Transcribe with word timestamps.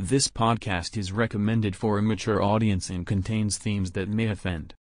This 0.00 0.28
podcast 0.28 0.96
is 0.96 1.10
recommended 1.10 1.74
for 1.74 1.98
a 1.98 2.02
mature 2.02 2.40
audience 2.40 2.88
and 2.88 3.04
contains 3.04 3.58
themes 3.58 3.90
that 3.90 4.08
may 4.08 4.28
offend. 4.28 4.74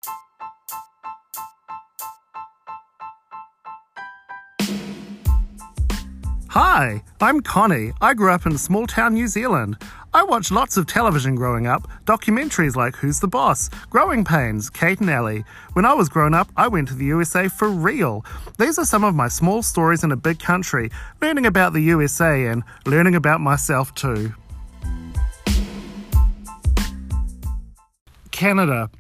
Hi, 6.51 7.03
I'm 7.19 7.41
Connie. 7.41 7.93
I 8.03 8.13
grew 8.13 8.31
up 8.31 8.45
in 8.45 8.53
a 8.53 8.59
small 8.59 8.87
town 8.87 9.15
New 9.15 9.27
Zealand. 9.27 9.79
I 10.13 10.23
watched 10.23 10.53
lots 10.53 10.77
of 10.77 10.87
television 10.87 11.35
growing 11.35 11.67
up, 11.67 11.89
documentaries 12.05 12.77
like 12.77 12.95
Who's 12.97 13.21
the 13.21 13.27
Boss, 13.27 13.71
Growing 13.89 14.23
Pains, 14.23 14.69
Kate 14.69 15.01
and 15.01 15.09
Allie. 15.09 15.47
When 15.73 15.87
I 15.87 15.95
was 15.95 16.11
grown 16.11 16.35
up, 16.35 16.49
I 16.59 16.69
went 16.69 16.89
to 16.89 16.95
the 16.95 17.07
USA 17.07 17.49
for 17.49 17.71
real. 17.71 18.23
These 18.59 18.79
are 18.79 18.85
some 18.85 19.03
of 19.03 19.15
my 19.15 19.29
small 19.29 19.63
stories 19.63 20.05
in 20.05 20.13
a 20.13 20.17
big 20.17 20.41
country, 20.41 20.91
learning 21.23 21.47
about 21.47 21.73
the 21.73 21.81
USA 21.81 22.49
and 22.49 22.63
learning 22.85 23.15
about 23.15 23.41
myself 23.41 23.95
too. 23.95 24.35
Canada 28.37 28.91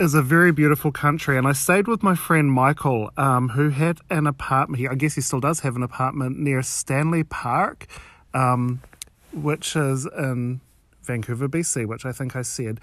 is 0.00 0.14
a 0.14 0.20
very 0.20 0.50
beautiful 0.50 0.90
country, 0.90 1.38
and 1.38 1.46
I 1.46 1.52
stayed 1.52 1.86
with 1.86 2.02
my 2.02 2.16
friend 2.16 2.50
Michael, 2.50 3.08
um, 3.16 3.50
who 3.50 3.68
had 3.68 4.00
an 4.10 4.26
apartment 4.26 4.80
here. 4.80 4.90
I 4.90 4.96
guess 4.96 5.14
he 5.14 5.20
still 5.20 5.38
does 5.38 5.60
have 5.60 5.76
an 5.76 5.84
apartment 5.84 6.40
near 6.40 6.60
Stanley 6.60 7.22
Park, 7.22 7.86
um, 8.34 8.82
which 9.32 9.76
is 9.76 10.06
in 10.18 10.60
Vancouver, 11.04 11.48
BC, 11.48 11.86
which 11.86 12.04
I 12.04 12.10
think 12.10 12.34
I 12.34 12.42
said. 12.42 12.80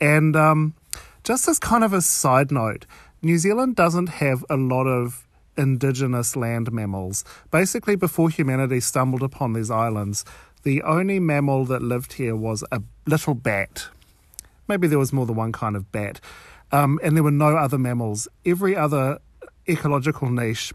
And 0.00 0.34
um, 0.34 0.72
just 1.24 1.46
as 1.46 1.58
kind 1.58 1.84
of 1.84 1.92
a 1.92 2.00
side 2.00 2.50
note, 2.50 2.86
New 3.20 3.36
Zealand 3.36 3.76
doesn't 3.76 4.08
have 4.08 4.42
a 4.48 4.56
lot 4.56 4.86
of 4.86 5.26
indigenous 5.58 6.36
land 6.36 6.72
mammals. 6.72 7.22
Basically, 7.50 7.96
before 7.96 8.30
humanity 8.30 8.80
stumbled 8.80 9.22
upon 9.22 9.52
these 9.52 9.70
islands, 9.70 10.24
the 10.62 10.80
only 10.80 11.20
mammal 11.20 11.66
that 11.66 11.82
lived 11.82 12.14
here 12.14 12.34
was 12.34 12.64
a 12.72 12.80
little 13.06 13.34
bat. 13.34 13.88
Maybe 14.72 14.86
there 14.86 14.98
was 14.98 15.12
more 15.12 15.26
than 15.26 15.36
one 15.36 15.52
kind 15.52 15.76
of 15.76 15.92
bat 15.92 16.18
um, 16.72 16.98
and 17.02 17.14
there 17.14 17.22
were 17.22 17.30
no 17.30 17.56
other 17.56 17.78
mammals. 17.78 18.26
Every 18.46 18.74
other 18.74 19.18
ecological 19.68 20.30
niche 20.30 20.72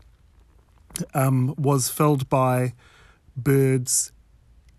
um, 1.13 1.55
was 1.57 1.89
filled 1.89 2.29
by 2.29 2.73
birds 3.35 4.11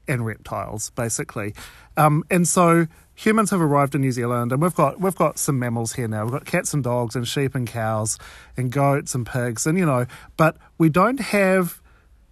and 0.06 0.24
reptiles, 0.24 0.90
basically. 0.90 1.54
Um, 1.96 2.22
and 2.30 2.46
so 2.46 2.86
humans 3.14 3.50
have 3.50 3.60
arrived 3.60 3.96
in 3.96 4.00
New 4.00 4.12
Zealand, 4.12 4.52
and 4.52 4.62
we've 4.62 4.74
got 4.74 5.00
we've 5.00 5.16
got 5.16 5.38
some 5.38 5.58
mammals 5.58 5.94
here 5.94 6.06
now. 6.06 6.22
We've 6.22 6.32
got 6.32 6.46
cats 6.46 6.72
and 6.72 6.84
dogs, 6.84 7.16
and 7.16 7.26
sheep 7.26 7.56
and 7.56 7.66
cows, 7.66 8.16
and 8.56 8.70
goats 8.70 9.14
and 9.14 9.26
pigs, 9.26 9.66
and 9.66 9.76
you 9.76 9.84
know, 9.84 10.06
but 10.36 10.56
we 10.78 10.88
don't 10.88 11.20
have 11.20 11.82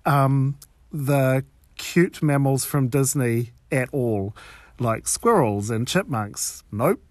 um, 0.05 0.57
the 0.93 1.45
cute 1.77 2.23
mammals 2.23 2.65
from 2.65 2.89
Disney 2.89 3.51
at 3.73 3.89
all, 3.93 4.35
like 4.79 5.09
squirrels 5.09 5.71
and 5.71 5.87
chipmunks. 5.87 6.63
Nope, 6.71 7.03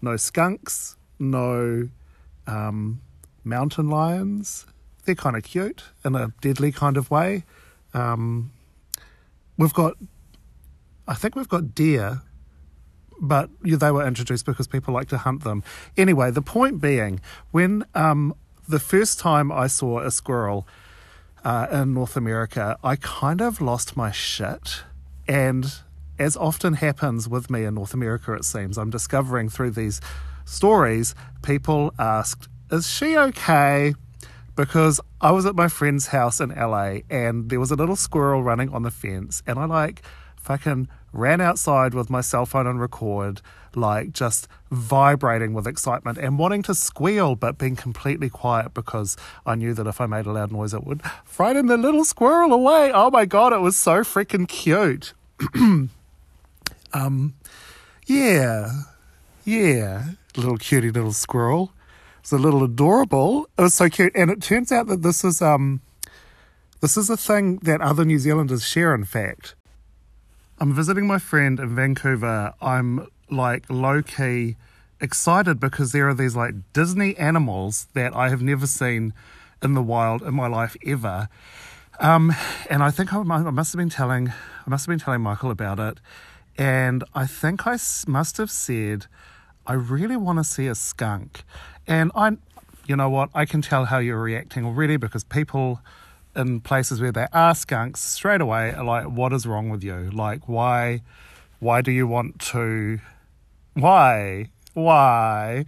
no 0.00 0.16
skunks, 0.16 0.96
no 1.18 1.88
um, 2.46 3.00
mountain 3.42 3.88
lions. 3.88 4.66
They're 5.04 5.14
kind 5.14 5.36
of 5.36 5.42
cute 5.42 5.84
in 6.04 6.14
a 6.14 6.32
deadly 6.40 6.72
kind 6.72 6.96
of 6.96 7.10
way. 7.10 7.44
Um, 7.92 8.52
we've 9.56 9.74
got, 9.74 9.94
I 11.06 11.14
think 11.14 11.36
we've 11.36 11.48
got 11.48 11.74
deer, 11.74 12.22
but 13.20 13.50
they 13.62 13.90
were 13.90 14.06
introduced 14.06 14.46
because 14.46 14.66
people 14.66 14.94
like 14.94 15.08
to 15.08 15.18
hunt 15.18 15.44
them. 15.44 15.62
Anyway, 15.96 16.30
the 16.30 16.42
point 16.42 16.80
being, 16.80 17.20
when 17.50 17.84
um, 17.94 18.34
the 18.66 18.80
first 18.80 19.18
time 19.18 19.52
I 19.52 19.66
saw 19.66 20.00
a 20.00 20.10
squirrel 20.10 20.66
uh, 21.44 21.66
in 21.70 21.94
North 21.94 22.16
America, 22.16 22.78
I 22.82 22.96
kind 22.96 23.40
of 23.40 23.60
lost 23.60 23.96
my 23.96 24.10
shit. 24.10 24.82
And 25.28 25.72
as 26.18 26.36
often 26.36 26.74
happens 26.74 27.28
with 27.28 27.50
me 27.50 27.64
in 27.64 27.74
North 27.74 27.94
America, 27.94 28.32
it 28.34 28.44
seems, 28.44 28.78
I'm 28.78 28.90
discovering 28.90 29.48
through 29.48 29.72
these 29.72 30.00
stories, 30.44 31.14
people 31.42 31.92
asked, 31.98 32.48
Is 32.70 32.88
she 32.88 33.16
okay? 33.16 33.94
Because 34.56 35.00
I 35.20 35.32
was 35.32 35.46
at 35.46 35.56
my 35.56 35.68
friend's 35.68 36.08
house 36.08 36.40
in 36.40 36.50
LA 36.50 36.98
and 37.10 37.50
there 37.50 37.58
was 37.58 37.72
a 37.72 37.76
little 37.76 37.96
squirrel 37.96 38.42
running 38.42 38.70
on 38.72 38.82
the 38.82 38.90
fence, 38.90 39.42
and 39.46 39.58
I 39.58 39.64
like 39.64 40.02
fucking 40.36 40.88
ran 41.12 41.40
outside 41.40 41.94
with 41.94 42.10
my 42.10 42.20
cell 42.20 42.44
phone 42.44 42.66
on 42.66 42.78
record, 42.78 43.40
like 43.74 44.12
just 44.12 44.46
vibrating 44.70 45.54
with 45.54 45.66
excitement 45.66 46.18
and 46.18 46.38
wanting 46.38 46.62
to 46.62 46.74
squeal, 46.74 47.34
but 47.34 47.56
being 47.56 47.76
completely 47.76 48.28
quiet 48.28 48.74
because 48.74 49.16
I 49.46 49.54
knew 49.54 49.74
that 49.74 49.86
if 49.86 50.00
I 50.00 50.06
made 50.06 50.26
a 50.26 50.32
loud 50.32 50.52
noise, 50.52 50.74
it 50.74 50.84
would 50.84 51.02
frighten 51.24 51.66
the 51.66 51.76
little 51.76 52.04
squirrel 52.04 52.52
away. 52.52 52.92
Oh 52.92 53.10
my 53.10 53.24
god, 53.24 53.52
it 53.52 53.60
was 53.60 53.76
so 53.76 54.00
freaking 54.00 54.46
cute. 54.46 55.14
um, 56.94 57.34
yeah, 58.06 58.70
yeah 59.44 60.04
little 60.36 60.58
cutie 60.58 60.90
little 60.90 61.12
squirrel. 61.12 61.72
It 62.18 62.22
was 62.22 62.32
a 62.32 62.38
little 62.38 62.64
adorable. 62.64 63.48
It 63.58 63.62
was 63.62 63.74
so 63.74 63.88
cute, 63.88 64.12
and 64.14 64.30
it 64.30 64.40
turns 64.40 64.72
out 64.72 64.86
that 64.86 65.02
this 65.02 65.24
is 65.24 65.42
um, 65.42 65.80
this 66.80 66.96
is 66.96 67.10
a 67.10 67.16
thing 67.16 67.58
that 67.58 67.80
other 67.80 68.04
New 68.04 68.18
Zealanders 68.18 68.66
share. 68.66 68.94
In 68.94 69.04
fact, 69.04 69.54
I'm 70.58 70.72
visiting 70.72 71.06
my 71.06 71.18
friend 71.18 71.58
in 71.60 71.74
Vancouver. 71.74 72.54
I'm 72.60 73.06
like 73.30 73.64
low 73.68 74.02
key 74.02 74.56
excited 75.00 75.60
because 75.60 75.92
there 75.92 76.08
are 76.08 76.14
these 76.14 76.36
like 76.36 76.54
Disney 76.72 77.16
animals 77.16 77.88
that 77.94 78.14
I 78.14 78.28
have 78.28 78.42
never 78.42 78.66
seen 78.66 79.12
in 79.62 79.74
the 79.74 79.82
wild 79.82 80.22
in 80.22 80.34
my 80.34 80.46
life 80.46 80.76
ever. 80.86 81.28
Um, 82.00 82.34
and 82.68 82.82
I 82.82 82.90
think 82.90 83.12
I 83.12 83.22
must 83.22 83.72
have 83.72 83.78
been 83.78 83.90
telling 83.90 84.28
I 84.28 84.70
must 84.70 84.86
have 84.86 84.92
been 84.92 84.98
telling 84.98 85.20
Michael 85.20 85.50
about 85.50 85.78
it, 85.78 86.00
and 86.56 87.04
I 87.14 87.26
think 87.26 87.66
I 87.66 87.78
must 88.06 88.36
have 88.36 88.50
said 88.50 89.06
I 89.66 89.72
really 89.72 90.16
want 90.16 90.38
to 90.38 90.44
see 90.44 90.66
a 90.66 90.74
skunk. 90.74 91.42
And 91.86 92.12
I, 92.14 92.36
you 92.86 92.96
know 92.96 93.08
what, 93.08 93.30
I 93.34 93.46
can 93.46 93.62
tell 93.62 93.86
how 93.86 93.98
you're 93.98 94.20
reacting 94.20 94.64
already 94.64 94.96
because 94.96 95.24
people 95.24 95.80
in 96.36 96.60
places 96.60 97.00
where 97.00 97.12
there 97.12 97.28
are 97.32 97.54
skunks 97.54 98.00
straight 98.00 98.40
away 98.40 98.72
are 98.72 98.84
like, 98.84 99.04
what 99.04 99.32
is 99.32 99.46
wrong 99.46 99.70
with 99.70 99.82
you? 99.82 100.10
Like, 100.12 100.48
why, 100.48 101.00
why 101.60 101.80
do 101.80 101.92
you 101.92 102.06
want 102.06 102.40
to, 102.40 102.98
why, 103.74 104.50
why? 104.74 105.64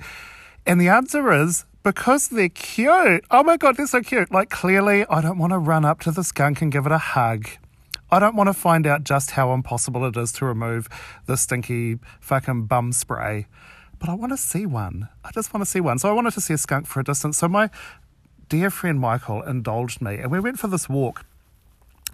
And 0.67 0.81
the 0.81 0.89
answer 0.89 1.33
is 1.33 1.65
because 1.83 2.29
they're 2.29 2.49
cute. 2.49 3.25
Oh 3.31 3.45
my 3.45 3.57
God, 3.57 3.77
they're 3.77 3.87
so 3.87 4.03
cute. 4.03 4.33
Like, 4.33 4.51
clearly, 4.51 5.07
I 5.09 5.21
don't 5.21 5.39
want 5.39 5.53
to 5.53 5.59
run 5.59 5.85
up 5.85 6.01
to 6.01 6.11
the 6.11 6.25
skunk 6.25 6.61
and 6.61 6.71
give 6.71 6.85
it 6.85 6.93
a 6.93 6.99
hug. 6.99 7.49
I 8.11 8.19
don't 8.19 8.37
want 8.37 8.49
to 8.49 8.55
find 8.55 8.87
out 8.87 9.05
just 9.05 9.33
how 9.33 9.53
impossible 9.53 10.05
it 10.05 10.17
is 10.17 10.33
to 10.33 10.45
remove 10.45 10.89
the 11.27 11.37
stinky 11.37 11.99
fucking 12.21 12.67
bum 12.67 12.93
spray 12.93 13.47
but 13.99 14.09
I 14.09 14.15
want 14.15 14.33
to 14.33 14.37
see 14.37 14.67
one. 14.67 15.09
I 15.25 15.31
just 15.33 15.53
want 15.53 15.65
to 15.65 15.71
see 15.71 15.81
one. 15.81 15.99
So 15.99 16.09
I 16.09 16.13
wanted 16.13 16.33
to 16.35 16.41
see 16.41 16.55
a 16.55 16.59
skunk 16.59 16.87
for 16.87 17.01
a 17.01 17.05
distance. 17.05 17.39
So 17.39 17.49
my 17.49 17.71
dear 18.49 18.71
friend 18.71 19.01
Michael 19.01 19.43
indulged 19.43 20.01
me, 20.01 20.17
and 20.17 20.31
we 20.31 20.41
went 20.41 20.59
for 20.59 20.69
this 20.69 20.89
walk. 20.89 21.25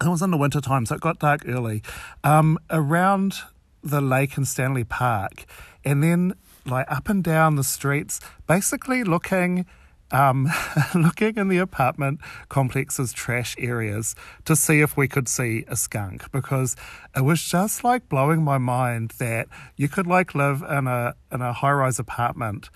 It 0.01 0.07
was 0.07 0.21
in 0.21 0.31
the 0.31 0.37
winter 0.37 0.61
time, 0.61 0.85
so 0.85 0.95
it 0.95 1.01
got 1.01 1.19
dark 1.19 1.47
early, 1.47 1.83
um, 2.23 2.57
around 2.69 3.41
the 3.83 4.01
lake 4.01 4.37
in 4.37 4.45
Stanley 4.45 4.83
Park, 4.83 5.45
and 5.85 6.03
then 6.03 6.33
like 6.65 6.89
up 6.89 7.09
and 7.09 7.23
down 7.23 7.55
the 7.55 7.63
streets, 7.63 8.19
basically 8.47 9.03
looking 9.03 9.65
um, 10.13 10.47
looking 10.95 11.35
in 11.35 11.49
the 11.49 11.57
apartment 11.57 12.21
complex's 12.47 13.11
trash 13.11 13.55
areas 13.57 14.15
to 14.45 14.55
see 14.55 14.79
if 14.79 14.95
we 14.95 15.07
could 15.07 15.27
see 15.27 15.65
a 15.67 15.75
skunk 15.75 16.31
because 16.31 16.75
it 17.15 17.21
was 17.21 17.43
just 17.43 17.83
like 17.83 18.07
blowing 18.07 18.43
my 18.43 18.57
mind 18.57 19.11
that 19.17 19.47
you 19.75 19.89
could 19.89 20.07
like 20.07 20.35
live 20.35 20.61
in 20.61 20.87
a 20.87 21.15
in 21.31 21.41
a 21.41 21.51
high 21.51 21.71
rise 21.71 21.99
apartment 21.99 22.69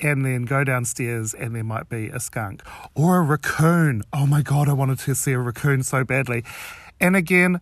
and 0.00 0.24
then 0.24 0.44
go 0.44 0.64
downstairs 0.64 1.32
and 1.32 1.54
there 1.54 1.64
might 1.64 1.88
be 1.88 2.08
a 2.08 2.20
skunk 2.20 2.62
or 2.94 3.18
a 3.18 3.22
raccoon. 3.22 4.02
Oh 4.12 4.26
my 4.26 4.42
god, 4.42 4.68
I 4.68 4.72
wanted 4.72 4.98
to 5.00 5.14
see 5.14 5.32
a 5.32 5.38
raccoon 5.38 5.82
so 5.82 6.04
badly. 6.04 6.44
And 7.00 7.16
again, 7.16 7.60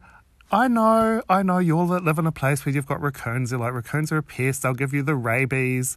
I 0.51 0.67
know, 0.67 1.23
I 1.29 1.43
know 1.43 1.59
you 1.59 1.79
all 1.79 1.87
that 1.89 2.03
live 2.03 2.19
in 2.19 2.27
a 2.27 2.33
place 2.33 2.65
where 2.67 2.75
you've 2.75 2.87
got 2.87 3.01
raccoons. 3.01 3.51
They're 3.51 3.59
like 3.59 3.73
raccoons 3.73 4.11
are 4.11 4.17
a 4.17 4.23
pest. 4.23 4.63
They'll 4.63 4.75
give 4.75 4.93
you 4.93 5.03
the 5.03 5.15
rabies. 5.15 5.97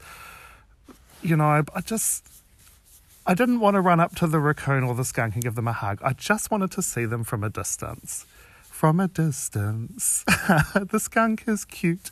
You 1.24 1.38
know, 1.38 1.64
I 1.74 1.82
just 1.82 2.28
I 3.26 3.34
didn't 3.34 3.62
want 3.62 3.76
to 3.76 3.82
run 3.82 4.02
up 4.02 4.16
to 4.16 4.28
the 4.28 4.40
raccoon 4.40 4.84
or 4.84 4.96
the 4.96 5.06
skunk 5.06 5.36
and 5.36 5.44
give 5.44 5.56
them 5.56 5.68
a 5.68 5.74
hug. 5.74 6.00
I 6.04 6.12
just 6.12 6.52
wanted 6.52 6.72
to 6.72 6.82
see 6.82 7.06
them 7.06 7.24
from 7.24 7.42
a 7.42 7.50
distance. 7.50 8.26
From 8.64 9.00
a 9.00 9.08
distance. 9.08 10.26
the 10.28 11.00
skunk 11.00 11.44
is 11.48 11.64
cute 11.64 12.12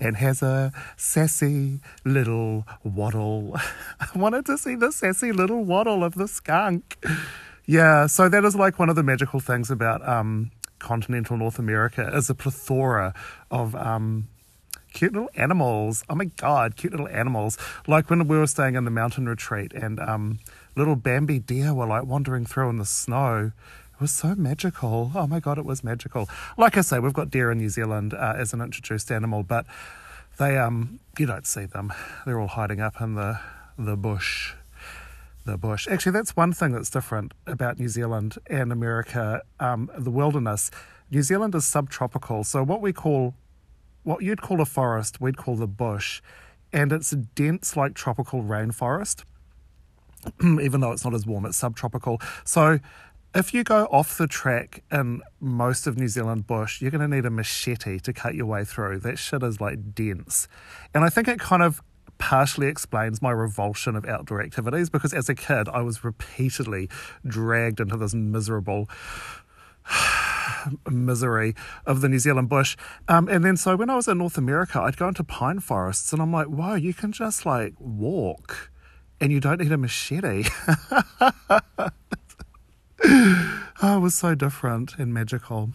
and 0.00 0.16
has 0.16 0.42
a 0.42 0.72
sassy 0.96 1.78
little 2.04 2.66
waddle. 2.82 3.56
I 4.00 4.18
wanted 4.18 4.44
to 4.46 4.58
see 4.58 4.74
the 4.74 4.90
sassy 4.90 5.30
little 5.30 5.64
waddle 5.64 6.02
of 6.02 6.14
the 6.16 6.26
skunk. 6.26 6.98
Yeah, 7.64 8.08
so 8.08 8.28
that 8.28 8.44
is 8.44 8.56
like 8.56 8.80
one 8.80 8.88
of 8.88 8.96
the 8.96 9.04
magical 9.04 9.38
things 9.38 9.70
about 9.70 10.06
um, 10.08 10.50
continental 10.80 11.36
North 11.36 11.60
America 11.60 12.10
is 12.12 12.28
a 12.28 12.34
plethora 12.34 13.14
of 13.52 13.76
um, 13.76 14.26
cute 14.92 15.12
little 15.12 15.30
animals. 15.34 16.04
Oh 16.08 16.14
my 16.14 16.26
god, 16.26 16.76
cute 16.76 16.92
little 16.92 17.08
animals. 17.08 17.58
Like 17.86 18.10
when 18.10 18.26
we 18.28 18.36
were 18.36 18.46
staying 18.46 18.74
in 18.74 18.84
the 18.84 18.90
mountain 18.90 19.28
retreat 19.28 19.72
and 19.72 19.98
um, 20.00 20.38
little 20.76 20.96
Bambi 20.96 21.38
deer 21.38 21.74
were 21.74 21.86
like 21.86 22.04
wandering 22.04 22.46
through 22.46 22.70
in 22.70 22.78
the 22.78 22.84
snow. 22.84 23.52
It 23.94 24.00
was 24.00 24.12
so 24.12 24.34
magical. 24.34 25.12
Oh 25.14 25.26
my 25.26 25.40
God, 25.40 25.58
it 25.58 25.64
was 25.64 25.84
magical. 25.84 26.28
Like 26.56 26.76
I 26.76 26.80
say, 26.80 26.98
we've 26.98 27.12
got 27.12 27.30
deer 27.30 27.50
in 27.50 27.58
New 27.58 27.68
Zealand 27.68 28.14
uh, 28.14 28.34
as 28.36 28.52
an 28.52 28.60
introduced 28.60 29.12
animal, 29.12 29.42
but 29.42 29.66
they, 30.38 30.56
um, 30.56 31.00
you 31.18 31.26
don't 31.26 31.46
see 31.46 31.66
them. 31.66 31.92
They're 32.24 32.40
all 32.40 32.48
hiding 32.48 32.80
up 32.80 33.00
in 33.00 33.14
the, 33.14 33.38
the 33.78 33.96
bush. 33.96 34.54
The 35.44 35.58
bush. 35.58 35.86
Actually, 35.86 36.12
that's 36.12 36.34
one 36.34 36.52
thing 36.52 36.72
that's 36.72 36.90
different 36.90 37.34
about 37.46 37.78
New 37.78 37.88
Zealand 37.88 38.36
and 38.48 38.72
America, 38.72 39.42
um, 39.58 39.90
the 39.98 40.10
wilderness. 40.10 40.70
New 41.10 41.22
Zealand 41.22 41.54
is 41.54 41.66
subtropical, 41.66 42.44
so 42.44 42.62
what 42.62 42.80
we 42.80 42.92
call, 42.92 43.34
what 44.02 44.22
you'd 44.22 44.42
call 44.42 44.60
a 44.60 44.66
forest, 44.66 45.20
we'd 45.20 45.36
call 45.36 45.56
the 45.56 45.66
bush, 45.66 46.22
and 46.72 46.92
it's 46.92 47.10
dense 47.10 47.76
like 47.76 47.94
tropical 47.94 48.42
rainforest. 48.42 49.24
Even 50.42 50.80
though 50.80 50.92
it's 50.92 51.04
not 51.04 51.14
as 51.14 51.26
warm, 51.26 51.46
it's 51.46 51.56
subtropical. 51.56 52.20
So 52.44 52.78
if 53.34 53.54
you 53.54 53.64
go 53.64 53.84
off 53.86 54.18
the 54.18 54.26
track 54.26 54.82
in 54.90 55.22
most 55.40 55.86
of 55.86 55.96
New 55.96 56.08
Zealand 56.08 56.46
bush, 56.46 56.80
you're 56.82 56.90
going 56.90 57.08
to 57.08 57.14
need 57.14 57.24
a 57.24 57.30
machete 57.30 57.98
to 58.00 58.12
cut 58.12 58.34
your 58.34 58.46
way 58.46 58.64
through. 58.64 58.98
That 59.00 59.18
shit 59.18 59.42
is 59.42 59.60
like 59.60 59.94
dense. 59.94 60.48
And 60.94 61.04
I 61.04 61.08
think 61.08 61.28
it 61.28 61.38
kind 61.38 61.62
of 61.62 61.82
partially 62.18 62.66
explains 62.66 63.22
my 63.22 63.30
revulsion 63.30 63.96
of 63.96 64.04
outdoor 64.04 64.42
activities 64.42 64.90
because 64.90 65.14
as 65.14 65.28
a 65.28 65.34
kid, 65.34 65.68
I 65.68 65.80
was 65.80 66.04
repeatedly 66.04 66.88
dragged 67.26 67.80
into 67.80 67.96
this 67.96 68.14
miserable 68.14 68.88
misery 70.88 71.54
of 71.86 72.00
the 72.00 72.08
New 72.08 72.18
Zealand 72.18 72.48
bush. 72.48 72.76
Um, 73.08 73.28
and 73.28 73.44
then 73.44 73.56
so 73.56 73.76
when 73.76 73.90
I 73.90 73.96
was 73.96 74.08
in 74.08 74.18
North 74.18 74.38
America, 74.38 74.80
I'd 74.80 74.96
go 74.96 75.08
into 75.08 75.24
pine 75.24 75.60
forests 75.60 76.12
and 76.12 76.20
I'm 76.20 76.32
like, 76.32 76.48
wow, 76.48 76.74
you 76.74 76.94
can 76.94 77.12
just 77.12 77.46
like 77.46 77.74
walk 77.78 78.70
and 79.20 79.30
you 79.32 79.40
don't 79.40 79.60
need 79.60 79.72
a 79.72 79.78
machete. 79.78 80.44
oh, 83.04 83.96
it 83.96 84.00
was 84.00 84.14
so 84.14 84.34
different 84.34 84.98
and 84.98 85.12
magical. 85.12 85.70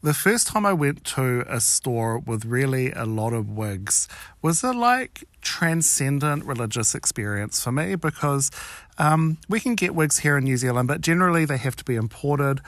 The 0.00 0.14
first 0.14 0.46
time 0.46 0.64
I 0.64 0.72
went 0.72 1.04
to 1.16 1.44
a 1.48 1.60
store 1.60 2.20
with 2.20 2.44
really 2.44 2.92
a 2.92 3.04
lot 3.04 3.32
of 3.32 3.50
wigs 3.50 4.06
was 4.40 4.62
a 4.62 4.72
like 4.72 5.24
transcendent 5.42 6.44
religious 6.44 6.94
experience 6.94 7.64
for 7.64 7.72
me 7.72 7.96
because 7.96 8.52
um, 8.98 9.38
we 9.48 9.58
can 9.58 9.74
get 9.74 9.96
wigs 9.96 10.18
here 10.18 10.38
in 10.38 10.44
New 10.44 10.56
Zealand, 10.56 10.86
but 10.86 11.00
generally 11.00 11.44
they 11.44 11.56
have 11.56 11.74
to 11.74 11.84
be 11.84 11.96
imported. 11.96 12.60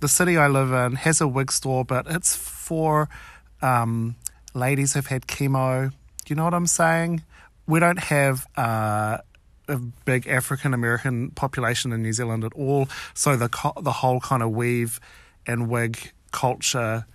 The 0.00 0.08
city 0.08 0.36
I 0.36 0.48
live 0.48 0.72
in 0.72 0.96
has 0.96 1.20
a 1.20 1.28
wig 1.28 1.52
store, 1.52 1.84
but 1.84 2.06
it's 2.08 2.34
for 2.34 3.08
um, 3.60 4.16
ladies 4.52 4.94
who've 4.94 5.06
had 5.06 5.28
chemo. 5.28 5.92
You 6.26 6.34
know 6.34 6.44
what 6.44 6.54
I'm 6.54 6.66
saying? 6.66 7.22
We 7.66 7.78
don't 7.78 8.00
have. 8.00 8.46
Uh, 8.56 9.18
a 9.68 9.76
big 9.76 10.26
African 10.26 10.74
American 10.74 11.30
population 11.30 11.92
in 11.92 12.02
New 12.02 12.12
Zealand 12.12 12.42
at 12.42 12.52
all, 12.54 12.88
so 13.14 13.36
the 13.36 13.48
the 13.80 13.92
whole 13.92 14.18
kind 14.18 14.42
of 14.42 14.50
weave 14.50 14.98
and 15.46 15.68
wig 15.70 16.10
culture 16.32 17.06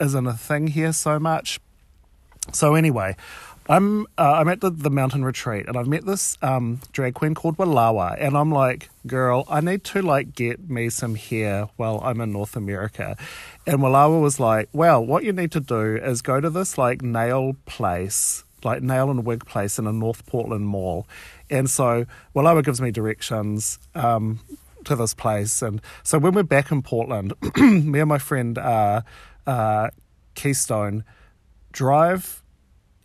isn't 0.00 0.26
a 0.26 0.34
thing 0.34 0.68
here 0.68 0.92
so 0.92 1.18
much. 1.18 1.60
So 2.52 2.74
anyway, 2.74 3.16
I'm 3.68 4.06
uh, 4.18 4.32
I'm 4.32 4.48
at 4.48 4.60
the, 4.60 4.70
the 4.70 4.90
mountain 4.90 5.24
retreat 5.24 5.68
and 5.68 5.76
I've 5.76 5.86
met 5.86 6.04
this 6.04 6.36
um, 6.42 6.80
drag 6.90 7.14
queen 7.14 7.34
called 7.34 7.56
Walawa 7.56 8.16
and 8.18 8.36
I'm 8.36 8.50
like, 8.50 8.88
girl, 9.06 9.44
I 9.48 9.60
need 9.60 9.84
to 9.84 10.02
like 10.02 10.34
get 10.34 10.68
me 10.68 10.88
some 10.88 11.14
hair 11.14 11.68
while 11.76 12.00
I'm 12.02 12.20
in 12.20 12.32
North 12.32 12.56
America. 12.56 13.16
And 13.66 13.78
Walawa 13.78 14.20
was 14.20 14.40
like, 14.40 14.68
well, 14.72 15.04
what 15.04 15.22
you 15.22 15.32
need 15.32 15.52
to 15.52 15.60
do 15.60 15.96
is 15.96 16.22
go 16.22 16.40
to 16.40 16.50
this 16.50 16.78
like 16.78 17.02
nail 17.02 17.54
place, 17.66 18.42
like 18.64 18.82
nail 18.82 19.10
and 19.10 19.24
wig 19.24 19.46
place 19.46 19.78
in 19.78 19.86
a 19.86 19.92
North 19.92 20.26
Portland 20.26 20.66
mall. 20.66 21.06
And 21.48 21.70
so 21.70 22.06
Walawa 22.34 22.64
gives 22.64 22.80
me 22.80 22.90
directions. 22.90 23.78
Um, 23.94 24.40
to 24.84 24.96
this 24.96 25.14
place. 25.14 25.62
And 25.62 25.80
so 26.02 26.18
when 26.18 26.34
we're 26.34 26.42
back 26.42 26.70
in 26.70 26.82
Portland, 26.82 27.32
me 27.56 28.00
and 28.00 28.08
my 28.08 28.18
friend 28.18 28.58
uh, 28.58 29.02
uh, 29.46 29.90
Keystone 30.34 31.04
drive. 31.72 32.42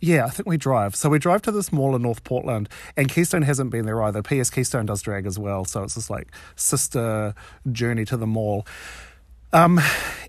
Yeah, 0.00 0.26
I 0.26 0.30
think 0.30 0.46
we 0.46 0.58
drive. 0.58 0.94
So 0.94 1.08
we 1.08 1.18
drive 1.18 1.42
to 1.42 1.50
this 1.50 1.72
mall 1.72 1.96
in 1.96 2.02
North 2.02 2.22
Portland, 2.22 2.68
and 2.96 3.08
Keystone 3.08 3.42
hasn't 3.42 3.70
been 3.70 3.86
there 3.86 4.02
either. 4.02 4.22
P.S. 4.22 4.50
Keystone 4.50 4.86
does 4.86 5.00
drag 5.00 5.26
as 5.26 5.38
well, 5.38 5.64
so 5.64 5.82
it's 5.82 5.94
this 5.94 6.10
like 6.10 6.28
sister 6.54 7.34
journey 7.72 8.04
to 8.04 8.16
the 8.16 8.26
mall. 8.26 8.66
Um, 9.52 9.80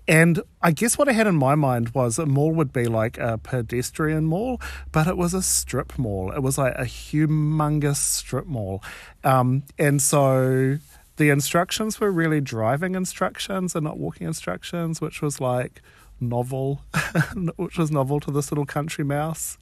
and 0.06 0.40
I 0.62 0.70
guess 0.70 0.96
what 0.96 1.08
I 1.08 1.12
had 1.12 1.26
in 1.26 1.34
my 1.34 1.54
mind 1.54 1.90
was 1.90 2.18
a 2.18 2.24
mall 2.24 2.52
would 2.52 2.72
be 2.72 2.86
like 2.86 3.18
a 3.18 3.36
pedestrian 3.36 4.24
mall, 4.24 4.60
but 4.90 5.06
it 5.06 5.18
was 5.18 5.34
a 5.34 5.42
strip 5.42 5.98
mall. 5.98 6.32
It 6.32 6.40
was 6.40 6.56
like 6.56 6.74
a 6.76 6.84
humongous 6.84 7.96
strip 7.96 8.46
mall. 8.46 8.82
Um, 9.24 9.64
and 9.78 10.00
so 10.00 10.78
the 11.18 11.30
instructions 11.30 12.00
were 12.00 12.10
really 12.10 12.40
driving 12.40 12.94
instructions 12.94 13.74
and 13.74 13.84
not 13.84 13.98
walking 13.98 14.26
instructions, 14.26 15.00
which 15.00 15.20
was 15.20 15.40
like 15.40 15.82
novel, 16.20 16.82
which 17.56 17.76
was 17.76 17.90
novel 17.90 18.20
to 18.20 18.30
this 18.30 18.50
little 18.50 18.64
country 18.64 19.04
mouse. 19.04 19.58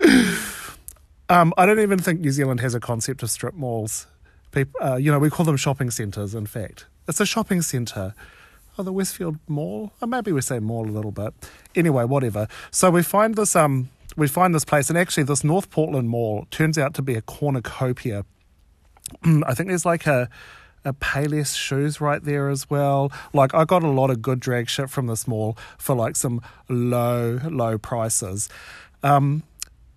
um, 1.28 1.52
I 1.56 1.66
don't 1.66 1.80
even 1.80 1.98
think 1.98 2.20
New 2.20 2.32
Zealand 2.32 2.60
has 2.60 2.74
a 2.74 2.80
concept 2.80 3.22
of 3.22 3.30
strip 3.30 3.54
malls. 3.54 4.06
People, 4.50 4.80
uh, 4.82 4.96
you 4.96 5.12
know, 5.12 5.18
we 5.18 5.30
call 5.30 5.44
them 5.44 5.56
shopping 5.56 5.90
centres. 5.90 6.34
In 6.34 6.46
fact, 6.46 6.86
it's 7.06 7.20
a 7.20 7.26
shopping 7.26 7.62
centre. 7.62 8.14
Oh, 8.78 8.82
the 8.82 8.92
Westfield 8.92 9.38
Mall. 9.46 9.92
Or 10.00 10.08
maybe 10.08 10.32
we 10.32 10.40
say 10.40 10.58
mall 10.58 10.86
a 10.86 10.90
little 10.90 11.12
bit. 11.12 11.32
Anyway, 11.74 12.04
whatever. 12.04 12.46
So 12.70 12.90
we 12.90 13.02
find 13.02 13.34
this 13.34 13.54
um 13.54 13.90
we 14.16 14.28
find 14.28 14.54
this 14.54 14.64
place, 14.64 14.88
and 14.88 14.98
actually, 14.98 15.24
this 15.24 15.44
North 15.44 15.70
Portland 15.70 16.08
Mall 16.08 16.46
turns 16.50 16.78
out 16.78 16.94
to 16.94 17.02
be 17.02 17.16
a 17.16 17.20
cornucopia 17.20 18.24
I 19.24 19.54
think 19.54 19.68
there's 19.68 19.86
like 19.86 20.06
a 20.06 20.28
a 20.84 20.92
Payless 20.92 21.56
shoes 21.56 22.00
right 22.00 22.22
there 22.22 22.48
as 22.48 22.70
well. 22.70 23.10
Like 23.32 23.54
I 23.54 23.64
got 23.64 23.82
a 23.82 23.88
lot 23.88 24.10
of 24.10 24.22
good 24.22 24.38
drag 24.38 24.68
shit 24.68 24.88
from 24.88 25.08
this 25.08 25.26
mall 25.26 25.58
for 25.78 25.96
like 25.96 26.14
some 26.14 26.40
low 26.68 27.40
low 27.44 27.76
prices. 27.76 28.48
Um, 29.02 29.42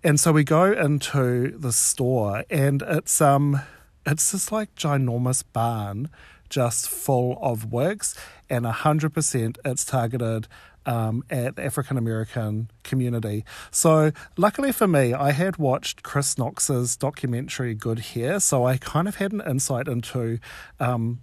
and 0.02 0.18
so 0.18 0.32
we 0.32 0.44
go 0.44 0.72
into 0.72 1.56
the 1.56 1.72
store 1.72 2.44
and 2.50 2.82
it's 2.86 3.20
um 3.20 3.60
it's 4.06 4.32
this 4.32 4.50
like 4.50 4.74
ginormous 4.74 5.44
barn 5.52 6.08
just 6.48 6.88
full 6.88 7.38
of 7.40 7.70
works 7.70 8.14
and 8.48 8.66
a 8.66 8.72
hundred 8.72 9.14
percent 9.14 9.58
it's 9.64 9.84
targeted 9.84 10.48
um, 10.86 11.24
at 11.30 11.56
the 11.56 11.64
African 11.64 11.96
American 11.96 12.70
community. 12.84 13.44
So, 13.70 14.12
luckily 14.36 14.72
for 14.72 14.86
me, 14.86 15.12
I 15.12 15.32
had 15.32 15.56
watched 15.56 16.02
Chris 16.02 16.36
Rock's 16.38 16.96
documentary 16.96 17.74
Good 17.74 18.00
Hair, 18.00 18.40
so 18.40 18.66
I 18.66 18.76
kind 18.78 19.08
of 19.08 19.16
had 19.16 19.32
an 19.32 19.42
insight 19.46 19.88
into 19.88 20.38
um, 20.78 21.20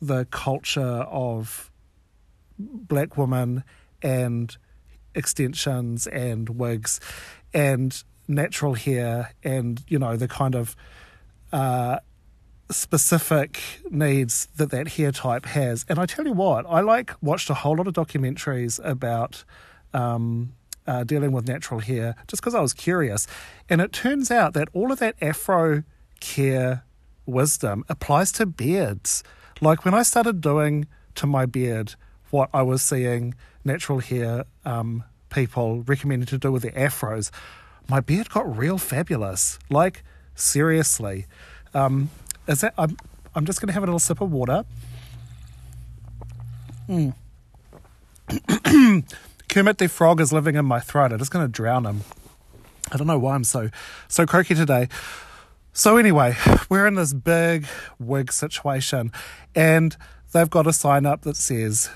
the 0.00 0.26
culture 0.26 0.82
of 0.82 1.70
black 2.58 3.16
women 3.16 3.64
and 4.02 4.56
extensions 5.14 6.06
and 6.06 6.48
wigs 6.50 7.00
and 7.54 8.02
natural 8.26 8.74
hair 8.74 9.32
and, 9.42 9.82
you 9.88 9.98
know, 9.98 10.16
the 10.16 10.28
kind 10.28 10.54
of. 10.54 10.76
Uh, 11.50 11.98
specific 12.70 13.60
needs 13.90 14.46
that 14.56 14.70
that 14.70 14.88
hair 14.88 15.12
type 15.12 15.46
has. 15.46 15.84
And 15.88 15.98
I 15.98 16.06
tell 16.06 16.26
you 16.26 16.32
what, 16.32 16.66
I 16.68 16.80
like 16.80 17.12
watched 17.22 17.50
a 17.50 17.54
whole 17.54 17.76
lot 17.76 17.86
of 17.86 17.94
documentaries 17.94 18.80
about 18.84 19.44
um, 19.94 20.52
uh, 20.86 21.04
dealing 21.04 21.32
with 21.32 21.46
natural 21.46 21.80
hair 21.80 22.14
just 22.26 22.42
because 22.42 22.54
I 22.54 22.60
was 22.60 22.74
curious. 22.74 23.26
And 23.68 23.80
it 23.80 23.92
turns 23.92 24.30
out 24.30 24.54
that 24.54 24.68
all 24.72 24.92
of 24.92 24.98
that 24.98 25.16
Afro 25.20 25.82
care 26.20 26.84
wisdom 27.26 27.84
applies 27.88 28.32
to 28.32 28.46
beards. 28.46 29.22
Like 29.60 29.84
when 29.84 29.94
I 29.94 30.02
started 30.02 30.40
doing 30.40 30.86
to 31.16 31.26
my 31.26 31.46
beard 31.46 31.94
what 32.30 32.50
I 32.52 32.62
was 32.62 32.82
seeing 32.82 33.34
natural 33.64 34.00
hair 34.00 34.44
um, 34.64 35.04
people 35.30 35.82
recommended 35.82 36.28
to 36.28 36.38
do 36.38 36.52
with 36.52 36.62
their 36.62 36.72
afros, 36.72 37.30
my 37.88 38.00
beard 38.00 38.30
got 38.30 38.56
real 38.56 38.78
fabulous. 38.78 39.58
Like 39.70 40.04
seriously. 40.34 41.26
Um, 41.74 42.10
is 42.48 42.62
that 42.62 42.74
I'm 42.76 42.96
I'm 43.34 43.44
just 43.44 43.60
going 43.60 43.68
to 43.68 43.74
have 43.74 43.82
a 43.82 43.86
little 43.86 43.98
sip 43.98 44.20
of 44.20 44.32
water. 44.32 44.64
Mm. 46.88 47.14
Kermit 49.48 49.78
the 49.78 49.88
Frog 49.88 50.20
is 50.20 50.32
living 50.32 50.56
in 50.56 50.64
my 50.64 50.80
throat. 50.80 51.12
I'm 51.12 51.18
just 51.18 51.30
going 51.30 51.46
to 51.46 51.52
drown 51.52 51.86
him. 51.86 52.00
I 52.90 52.96
don't 52.96 53.06
know 53.06 53.18
why 53.18 53.34
I'm 53.34 53.44
so 53.44 53.70
so 54.08 54.26
croaky 54.26 54.54
today. 54.54 54.88
So 55.72 55.96
anyway, 55.96 56.36
we're 56.68 56.86
in 56.86 56.94
this 56.94 57.12
big 57.12 57.66
wig 57.98 58.32
situation, 58.32 59.12
and 59.54 59.96
they've 60.32 60.50
got 60.50 60.66
a 60.66 60.72
sign 60.72 61.06
up 61.06 61.22
that 61.22 61.36
says 61.36 61.90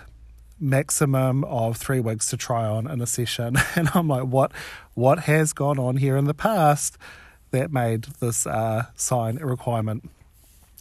maximum 0.61 1.43
of 1.45 1.77
three 1.77 1.99
wigs 1.99 2.29
to 2.29 2.37
try 2.37 2.65
on 2.65 2.89
in 2.89 3.01
a 3.01 3.07
session. 3.07 3.57
And 3.75 3.91
I'm 3.95 4.07
like, 4.07 4.25
what 4.25 4.53
what 4.95 5.21
has 5.21 5.53
gone 5.53 5.79
on 5.79 5.97
here 5.97 6.17
in 6.17 6.27
the 6.27 6.35
past 6.35 6.99
that 7.51 7.73
made 7.73 8.05
this 8.21 8.47
uh, 8.47 8.87
sign 8.95 9.39
a 9.41 9.47
requirement? 9.47 10.09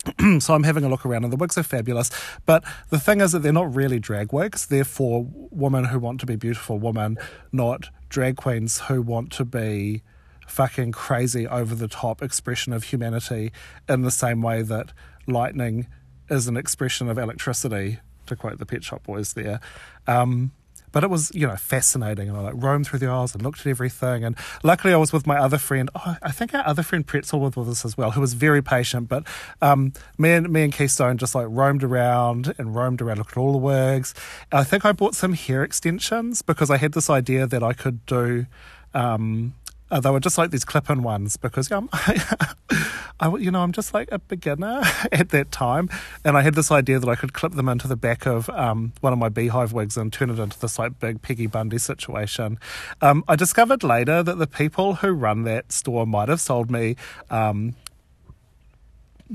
so 0.40 0.54
I'm 0.54 0.64
having 0.64 0.84
a 0.84 0.90
look 0.90 1.06
around, 1.06 1.24
and 1.24 1.34
the 1.34 1.38
wigs 1.38 1.58
are 1.58 1.64
fabulous. 1.64 2.10
But 2.46 2.64
the 2.90 3.00
thing 3.00 3.22
is 3.22 3.32
that 3.34 3.40
they're 3.40 3.54
not 3.54 3.74
really 3.74 4.00
drag 4.00 4.34
wigs. 4.34 4.66
They're 4.66 4.84
for 4.84 5.28
women 5.30 5.86
who 5.86 6.00
want 6.00 6.20
to 6.22 6.26
be 6.26 6.36
beautiful 6.36 6.80
women, 6.80 7.18
not 7.52 7.90
drag 8.10 8.38
queens 8.38 8.82
who 8.82 9.02
want 9.02 9.32
to 9.34 9.46
be 9.46 10.02
fucking 10.48 10.92
crazy 10.92 11.48
over 11.48 11.74
the 11.76 11.88
top 11.88 12.22
expression 12.22 12.74
of 12.74 12.86
humanity 12.86 13.52
in 13.88 14.02
the 14.02 14.12
same 14.12 14.42
way 14.42 14.62
that 14.62 14.92
lightning 15.28 15.88
is 16.30 16.48
an 16.48 16.58
expression 16.58 17.10
of 17.10 17.18
electricity, 17.18 18.00
to 18.26 18.36
quote 18.36 18.58
the 18.58 18.66
Pet 18.66 18.84
Shop 18.84 19.04
Boys 19.04 19.34
there. 19.34 19.60
Um, 20.08 20.52
but 20.92 21.04
it 21.04 21.10
was, 21.10 21.32
you 21.34 21.48
know, 21.48 21.56
fascinating. 21.56 22.30
And 22.30 22.38
I 22.38 22.42
like 22.42 22.54
roamed 22.58 22.88
through 22.88 23.00
the 23.00 23.08
aisles 23.08 23.34
and 23.34 23.44
looked 23.44 23.62
at 23.62 23.68
everything. 23.68 24.24
And 24.24 24.36
luckily, 24.64 24.94
I 24.94 24.98
was 24.98 25.14
with 25.14 25.26
my 25.26 25.38
other 25.38 25.58
friend. 25.58 25.90
Oh, 25.96 26.18
I 26.22 26.32
think 26.32 26.54
our 26.54 26.66
other 26.66 26.84
friend 26.84 27.06
Pretzel 27.06 27.40
was 27.40 27.56
with 27.56 27.70
us 27.70 27.86
as 27.86 27.98
well, 27.98 28.12
who 28.12 28.22
was 28.22 28.34
very 28.34 28.62
patient. 28.62 29.08
But 29.10 29.26
um, 29.62 29.94
me 30.18 30.32
and 30.32 30.50
me 30.50 30.64
and 30.64 30.74
Keystone 30.74 31.18
just 31.18 31.36
like 31.36 31.48
roamed 31.50 31.84
around 31.84 32.54
and 32.58 32.76
roamed 32.76 33.02
around, 33.02 33.18
looked 33.18 33.32
at 33.32 33.38
all 33.38 33.52
the 33.52 33.58
wigs. 33.58 34.14
I 34.52 34.64
think 34.64 34.86
I 34.86 34.92
bought 34.92 35.16
some 35.16 35.34
hair 35.34 35.64
extensions 35.64 36.42
because 36.42 36.70
I 36.70 36.78
had 36.78 36.94
this 36.94 37.10
idea 37.10 37.48
that 37.48 37.64
I 37.64 37.74
could 37.74 38.06
do. 38.06 38.46
Um, 38.94 39.54
uh, 39.90 40.00
they 40.00 40.10
were 40.10 40.20
just 40.22 40.38
like 40.38 40.52
these 40.52 40.64
clip-in 40.64 41.04
ones 41.04 41.36
because 41.36 41.70
um, 41.72 41.90
I, 43.22 43.34
you 43.38 43.52
know, 43.52 43.62
I'm 43.62 43.72
just 43.72 43.94
like 43.94 44.12
a 44.12 44.18
beginner 44.18 44.82
at 45.12 45.30
that 45.30 45.52
time, 45.52 45.90
and 46.26 46.36
I 46.36 46.42
had 46.42 46.56
this 46.56 46.72
idea 46.72 47.00
that 47.00 47.08
I 47.08 47.16
could 47.16 47.34
clip 47.34 47.54
them 47.54 47.70
into 47.70 47.88
the 47.88 47.96
back 47.96 48.26
of 48.26 48.50
um, 48.50 48.94
one 49.00 49.14
of 49.14 49.20
my 49.20 49.30
beehive 49.30 49.72
wigs 49.72 49.96
and 49.96 50.12
turn 50.12 50.32
it 50.32 50.40
into 50.40 50.60
this 50.60 50.80
like 50.80 51.00
big 51.00 51.22
Peggy 51.22 51.46
Bundy 51.46 51.78
situation. 51.78 52.60
Um, 53.02 53.24
I 53.28 53.36
discovered 53.36 53.84
later 53.84 54.24
that 54.24 54.40
the 54.40 54.48
people 54.48 54.96
who 54.96 55.12
run 55.12 55.44
that 55.44 55.72
store 55.72 56.08
might 56.08 56.30
have 56.30 56.42
sold 56.42 56.72
me. 56.72 56.96
Um, 57.30 57.76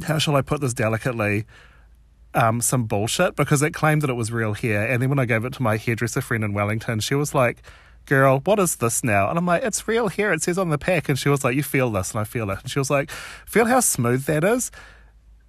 how 0.02 0.18
shall 0.18 0.34
I 0.36 0.42
put 0.42 0.60
this 0.60 0.74
delicately? 0.74 1.46
Um, 2.34 2.60
some 2.60 2.84
bullshit 2.84 3.34
because 3.34 3.62
it 3.62 3.72
claimed 3.72 4.02
that 4.02 4.10
it 4.10 4.14
was 4.14 4.30
real 4.30 4.52
hair, 4.52 4.86
and 4.86 5.00
then 5.00 5.08
when 5.08 5.18
I 5.18 5.24
gave 5.24 5.46
it 5.46 5.54
to 5.54 5.62
my 5.62 5.78
hairdresser 5.78 6.20
friend 6.20 6.44
in 6.44 6.52
Wellington, 6.52 7.00
she 7.00 7.14
was 7.14 7.34
like 7.34 7.62
girl, 8.06 8.40
what 8.44 8.58
is 8.58 8.76
this 8.76 9.04
now? 9.04 9.28
And 9.28 9.38
I'm 9.38 9.46
like, 9.46 9.62
it's 9.62 9.86
real 9.86 10.08
hair. 10.08 10.32
It 10.32 10.42
says 10.42 10.58
on 10.58 10.70
the 10.70 10.78
pack. 10.78 11.08
And 11.08 11.18
she 11.18 11.28
was 11.28 11.44
like, 11.44 11.54
you 11.54 11.62
feel 11.62 11.90
this. 11.90 12.12
And 12.12 12.20
I 12.20 12.24
feel 12.24 12.50
it. 12.50 12.58
And 12.62 12.70
she 12.70 12.78
was 12.78 12.90
like, 12.90 13.10
feel 13.10 13.66
how 13.66 13.80
smooth 13.80 14.24
that 14.24 14.44
is? 14.44 14.70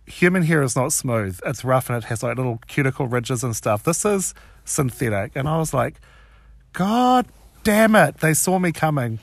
Human 0.06 0.44
hair 0.44 0.64
is 0.64 0.76
not 0.76 0.94
smooth. 0.94 1.40
It's 1.46 1.64
rough 1.64 1.90
and 1.90 1.98
it 1.98 2.06
has 2.06 2.24
like 2.24 2.38
little 2.38 2.60
cuticle 2.68 3.08
ridges 3.08 3.44
and 3.44 3.56
stuff. 3.56 3.84
This 3.84 4.06
is 4.06 4.34
synthetic. 4.66 5.34
And 5.36 5.48
I 5.48 5.58
was 5.58 5.74
like, 5.74 6.00
God 6.74 7.26
damn 7.64 7.96
it. 7.96 8.18
They 8.18 8.34
saw 8.34 8.60
me 8.60 8.72
coming. 8.72 9.20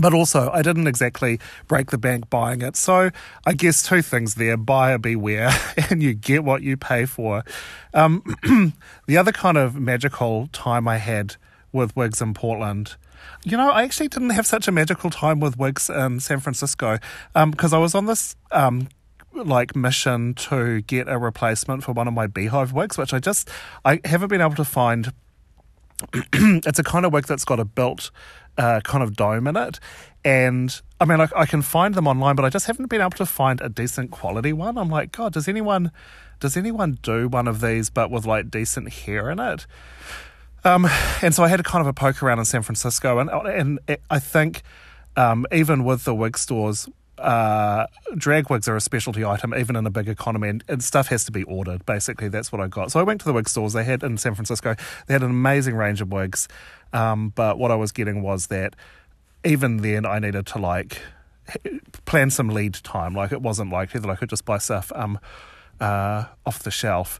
But 0.00 0.14
also, 0.14 0.50
I 0.50 0.62
didn't 0.62 0.86
exactly 0.86 1.40
break 1.66 1.90
the 1.90 1.98
bank 1.98 2.30
buying 2.30 2.62
it. 2.62 2.76
So 2.76 3.10
I 3.46 3.52
guess 3.52 3.82
two 3.82 4.02
things 4.02 4.36
there 4.36 4.56
buyer 4.56 4.98
beware, 4.98 5.50
and 5.90 6.02
you 6.02 6.14
get 6.14 6.44
what 6.44 6.62
you 6.62 6.76
pay 6.76 7.04
for. 7.04 7.44
Um, 7.94 8.22
the 9.06 9.16
other 9.16 9.32
kind 9.32 9.56
of 9.56 9.74
magical 9.74 10.48
time 10.52 10.86
I 10.86 10.98
had 10.98 11.36
with 11.72 11.96
wigs 11.96 12.22
in 12.22 12.34
Portland. 12.34 12.96
You 13.44 13.56
know, 13.56 13.70
I 13.70 13.82
actually 13.82 14.08
didn't 14.08 14.30
have 14.30 14.46
such 14.46 14.68
a 14.68 14.72
magical 14.72 15.10
time 15.10 15.40
with 15.40 15.58
wigs 15.58 15.90
in 15.90 16.20
San 16.20 16.40
Francisco 16.40 16.98
because 17.34 17.72
um, 17.72 17.78
I 17.78 17.80
was 17.80 17.94
on 17.94 18.06
this 18.06 18.36
um, 18.52 18.88
like 19.32 19.76
mission 19.76 20.34
to 20.34 20.82
get 20.82 21.08
a 21.08 21.18
replacement 21.18 21.84
for 21.84 21.92
one 21.92 22.08
of 22.08 22.14
my 22.14 22.26
beehive 22.26 22.72
wigs, 22.72 22.96
which 22.98 23.12
I 23.12 23.18
just 23.18 23.48
I 23.84 24.00
haven't 24.04 24.28
been 24.28 24.40
able 24.40 24.56
to 24.56 24.64
find. 24.64 25.12
it's 26.32 26.78
a 26.78 26.84
kind 26.84 27.04
of 27.04 27.12
wig 27.12 27.26
that's 27.26 27.44
got 27.44 27.58
a 27.58 27.64
built 27.64 28.12
uh, 28.58 28.80
kind 28.80 29.02
of 29.02 29.16
dome 29.16 29.46
in 29.46 29.56
it. 29.56 29.80
And 30.24 30.78
I 31.00 31.04
mean, 31.04 31.20
I, 31.20 31.28
I, 31.34 31.46
can 31.46 31.62
find 31.62 31.94
them 31.94 32.06
online, 32.06 32.34
but 32.34 32.44
I 32.44 32.50
just 32.50 32.66
haven't 32.66 32.86
been 32.86 33.00
able 33.00 33.12
to 33.12 33.26
find 33.26 33.60
a 33.60 33.68
decent 33.68 34.10
quality 34.10 34.52
one. 34.52 34.76
I'm 34.76 34.90
like, 34.90 35.12
God, 35.12 35.32
does 35.32 35.48
anyone 35.48 35.92
does 36.40 36.56
anyone 36.56 36.98
do 37.02 37.28
one 37.28 37.48
of 37.48 37.60
these 37.60 37.88
but 37.90 38.10
with 38.10 38.26
like 38.26 38.50
decent 38.50 38.92
hair 38.92 39.30
in 39.30 39.38
it? 39.38 39.66
Um, 40.64 40.88
and 41.22 41.34
so 41.34 41.44
I 41.44 41.48
had 41.48 41.60
a 41.60 41.62
kind 41.62 41.80
of 41.80 41.86
a 41.86 41.92
poke 41.92 42.22
around 42.22 42.40
in 42.40 42.44
San 42.44 42.62
Francisco, 42.62 43.18
and 43.18 43.30
and 43.30 43.78
I 44.10 44.18
think 44.18 44.62
um, 45.16 45.46
even 45.52 45.84
with 45.84 46.04
the 46.04 46.14
wig 46.14 46.36
stores, 46.36 46.88
uh, 47.18 47.86
drag 48.16 48.50
wigs 48.50 48.68
are 48.68 48.76
a 48.76 48.80
specialty 48.80 49.24
item, 49.24 49.54
even 49.54 49.76
in 49.76 49.86
a 49.86 49.90
big 49.90 50.08
economy, 50.08 50.48
and, 50.48 50.64
and, 50.68 50.82
stuff 50.82 51.08
has 51.08 51.24
to 51.24 51.32
be 51.32 51.42
ordered. 51.44 51.84
Basically, 51.84 52.28
that's 52.28 52.52
what 52.52 52.60
I 52.60 52.68
got. 52.68 52.92
So 52.92 53.00
I 53.00 53.02
went 53.02 53.20
to 53.20 53.26
the 53.26 53.32
wig 53.32 53.48
stores 53.48 53.72
they 53.72 53.84
had 53.84 54.02
in 54.02 54.16
San 54.18 54.34
Francisco. 54.34 54.74
They 55.06 55.14
had 55.14 55.22
an 55.22 55.30
amazing 55.30 55.74
range 55.74 56.00
of 56.00 56.10
wigs, 56.12 56.48
um, 56.92 57.30
but 57.34 57.58
what 57.58 57.70
I 57.70 57.74
was 57.74 57.92
getting 57.92 58.22
was 58.22 58.46
that 58.48 58.76
even 59.44 59.78
then 59.78 60.06
I 60.06 60.18
needed 60.18 60.46
to 60.46 60.58
like 60.58 61.00
plan 62.04 62.30
some 62.30 62.48
lead 62.48 62.74
time. 62.74 63.14
Like 63.14 63.32
it 63.32 63.42
wasn't 63.42 63.70
likely 63.70 64.00
that 64.00 64.08
I 64.08 64.16
could 64.16 64.30
just 64.30 64.44
buy 64.44 64.58
stuff 64.58 64.92
um, 64.94 65.18
uh, 65.80 66.24
off 66.46 66.62
the 66.62 66.70
shelf. 66.70 67.18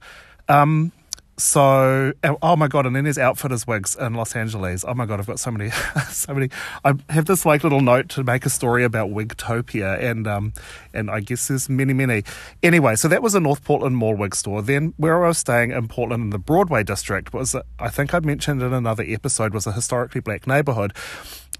Um, 0.49 0.93
so 1.38 2.12
oh 2.42 2.57
my 2.57 2.66
god 2.66 2.85
and 2.85 2.97
then 2.97 3.04
there's 3.04 3.16
outfitters 3.16 3.66
wigs 3.66 3.95
in 3.97 4.14
los 4.14 4.35
angeles. 4.35 4.85
Oh 4.87 4.95
my 4.95 5.07
god 5.07 5.21
i've 5.21 5.26
got 5.26 5.38
so 5.38 5.50
many 5.52 5.71
so 6.11 6.35
many. 6.35 6.50
I 6.85 6.95
have 7.11 7.26
this 7.26 7.47
like 7.47 7.62
little 7.62 7.80
note 7.80 8.09
to 8.11 8.25
make 8.25 8.45
a 8.45 8.50
story 8.50 8.83
about 8.83 9.11
wigtopia 9.11 10.02
and 10.02 10.26
um 10.26 10.52
and 10.92 11.11
i 11.11 11.21
guess 11.21 11.49
there's 11.49 11.68
many 11.68 11.92
many. 11.92 12.25
Anyway 12.62 12.97
so 12.97 13.07
that 13.07 13.23
was 13.23 13.35
a 13.35 13.40
north 13.40 13.64
portland 13.64 13.97
mall 13.97 14.16
wig 14.16 14.35
store. 14.35 14.62
Then 14.62 14.95
where 14.97 15.25
i 15.25 15.28
was 15.28 15.38
staying 15.38 15.71
in 15.71 15.87
portland 15.87 16.25
in 16.25 16.30
the 16.30 16.38
broadway 16.38 16.83
district 16.83 17.33
was 17.33 17.54
i 17.78 17.88
think 17.88 18.12
i 18.14 18.18
mentioned 18.18 18.61
in 18.61 18.73
another 18.73 19.04
episode 19.07 19.54
was 19.54 19.66
a 19.66 19.73
historically 19.73 20.21
black 20.21 20.47
neighborhood. 20.47 20.92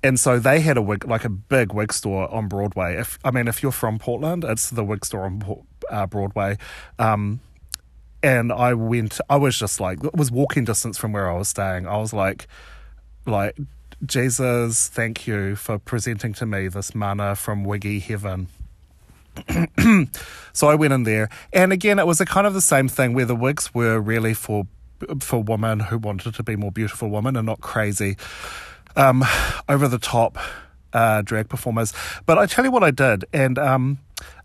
And 0.03 0.19
so 0.19 0.39
they 0.39 0.61
had 0.61 0.77
a 0.77 0.83
wig 0.83 1.07
like 1.07 1.25
a 1.25 1.29
big 1.29 1.73
wig 1.73 1.93
store 1.93 2.33
on 2.33 2.49
broadway. 2.49 2.97
If 2.97 3.19
i 3.25 3.31
mean 3.31 3.47
if 3.47 3.63
you're 3.63 3.73
from 3.73 4.01
portland 4.01 4.43
it's 4.45 4.71
the 4.71 4.85
wig 4.85 5.05
store 5.05 5.25
on 5.25 5.65
uh, 5.89 6.07
broadway. 6.07 6.59
Um 6.99 7.41
and 8.29 8.53
I 8.53 8.75
went. 8.75 9.21
I 9.31 9.37
was 9.37 9.59
just 9.59 9.81
like, 9.81 10.05
it 10.05 10.15
was 10.15 10.31
walking 10.31 10.65
distance 10.67 10.99
from 10.99 11.13
where 11.13 11.31
I 11.31 11.37
was 11.39 11.49
staying. 11.49 11.87
I 11.87 11.97
was 11.97 12.13
like, 12.13 12.47
like 13.25 13.57
Jesus, 14.05 14.89
thank 14.89 15.27
you 15.27 15.57
for 15.57 15.79
presenting 15.79 16.35
to 16.35 16.45
me 16.45 16.69
this 16.69 16.95
manna 16.95 17.35
from 17.35 17.65
Wiggy 17.65 18.01
Heaven. 18.01 18.49
so 20.53 20.69
I 20.69 20.75
went 20.75 20.93
in 20.93 21.05
there, 21.05 21.31
and 21.55 21.73
again, 21.73 21.99
it 21.99 22.07
was 22.07 22.21
a 22.21 22.27
kind 22.27 22.47
of 22.47 22.53
the 22.53 22.61
same 22.61 22.87
thing 22.89 23.15
where 23.15 23.25
the 23.25 23.37
wigs 23.37 23.73
were 23.73 23.99
really 23.99 24.35
for 24.35 24.67
for 25.21 25.43
women 25.43 25.81
who 25.81 25.97
wanted 25.97 26.35
to 26.35 26.43
be 26.43 26.57
more 26.57 26.73
beautiful 26.73 27.09
women 27.09 27.37
and 27.37 27.47
not 27.47 27.61
crazy, 27.61 28.17
um, 28.97 29.25
over 29.69 29.89
the 29.89 29.99
top 29.99 30.37
uh, 30.93 31.23
drag 31.23 31.49
performers. 31.49 31.95
But 32.27 32.37
I 32.37 32.45
tell 32.47 32.65
you 32.65 32.73
what 32.73 32.83
I 32.85 32.91
did, 32.91 33.25
and 33.33 33.59
um, 33.59 33.99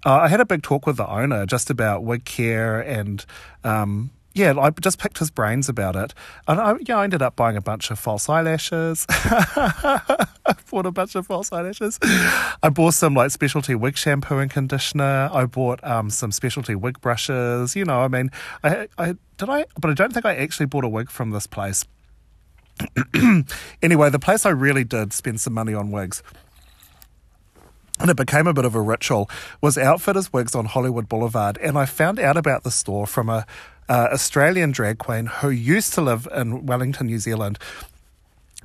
uh, 0.06 0.14
I 0.14 0.28
had 0.28 0.40
a 0.40 0.46
big 0.46 0.64
talk 0.64 0.86
with 0.86 0.98
the 0.98 1.08
owner 1.10 1.46
just 1.46 1.70
about 1.70 2.04
wig 2.04 2.26
care 2.26 2.80
and. 2.80 3.26
Um, 3.64 4.12
yeah, 4.36 4.54
I 4.60 4.72
just 4.72 4.98
picked 4.98 5.20
his 5.20 5.30
brains 5.30 5.70
about 5.70 5.96
it. 5.96 6.14
And 6.48 6.60
I, 6.60 6.76
yeah, 6.82 6.98
I 6.98 7.04
ended 7.04 7.22
up 7.22 7.36
buying 7.36 7.56
a 7.56 7.62
bunch 7.62 7.92
of 7.92 8.00
false 8.00 8.28
eyelashes. 8.28 9.06
I 9.10 10.26
bought 10.72 10.88
a 10.88 10.92
bunch 10.92 11.14
of 11.16 11.28
false 11.28 11.52
eyelashes. 11.52 12.00
I 12.02 12.70
bought 12.74 12.96
some 12.96 13.14
like 13.14 13.30
specialty 13.30 13.76
wig 13.76 13.96
shampoo 13.96 14.40
and 14.40 14.50
conditioner. 14.50 15.30
I 15.32 15.46
bought 15.46 15.84
um, 15.84 16.10
some 16.10 16.32
specialty 16.32 16.74
wig 16.74 17.00
brushes. 17.00 17.76
You 17.76 17.86
know, 17.86 18.00
I 18.00 18.08
mean, 18.08 18.32
I, 18.64 18.88
I 18.98 19.16
did 19.38 19.50
I, 19.50 19.66
but 19.80 19.92
I 19.92 19.94
don't 19.94 20.14
think 20.14 20.26
I 20.26 20.36
actually 20.36 20.66
bought 20.66 20.84
a 20.84 20.90
wig 20.90 21.12
from 21.12 21.30
this 21.30 21.46
place. 21.46 21.86
anyway, 23.84 24.10
the 24.10 24.20
place 24.20 24.48
I 24.48 24.50
really 24.50 24.84
did 24.84 25.14
spend 25.14 25.40
some 25.42 25.54
money 25.54 25.76
on 25.76 25.92
wigs 25.92 26.24
and 28.04 28.12
it 28.12 28.18
became 28.18 28.48
a 28.48 28.54
bit 28.54 28.66
of 28.66 28.76
a 28.76 28.82
ritual, 28.82 29.30
was 29.62 29.78
Outfitters 29.78 30.34
Wigs 30.34 30.54
on 30.56 30.66
Hollywood 30.66 31.08
Boulevard. 31.08 31.58
And 31.60 31.78
I 31.78 31.86
found 31.86 32.20
out 32.20 32.36
about 32.36 32.64
the 32.64 32.70
store 32.70 33.08
from 33.08 33.30
a 33.30 33.46
uh, 33.88 34.10
Australian 34.12 34.72
drag 34.72 34.98
queen 34.98 35.28
who 35.28 35.50
used 35.50 35.94
to 35.94 36.02
live 36.02 36.28
in 36.36 36.66
Wellington, 36.66 37.08
New 37.08 37.20
Zealand, 37.20 37.58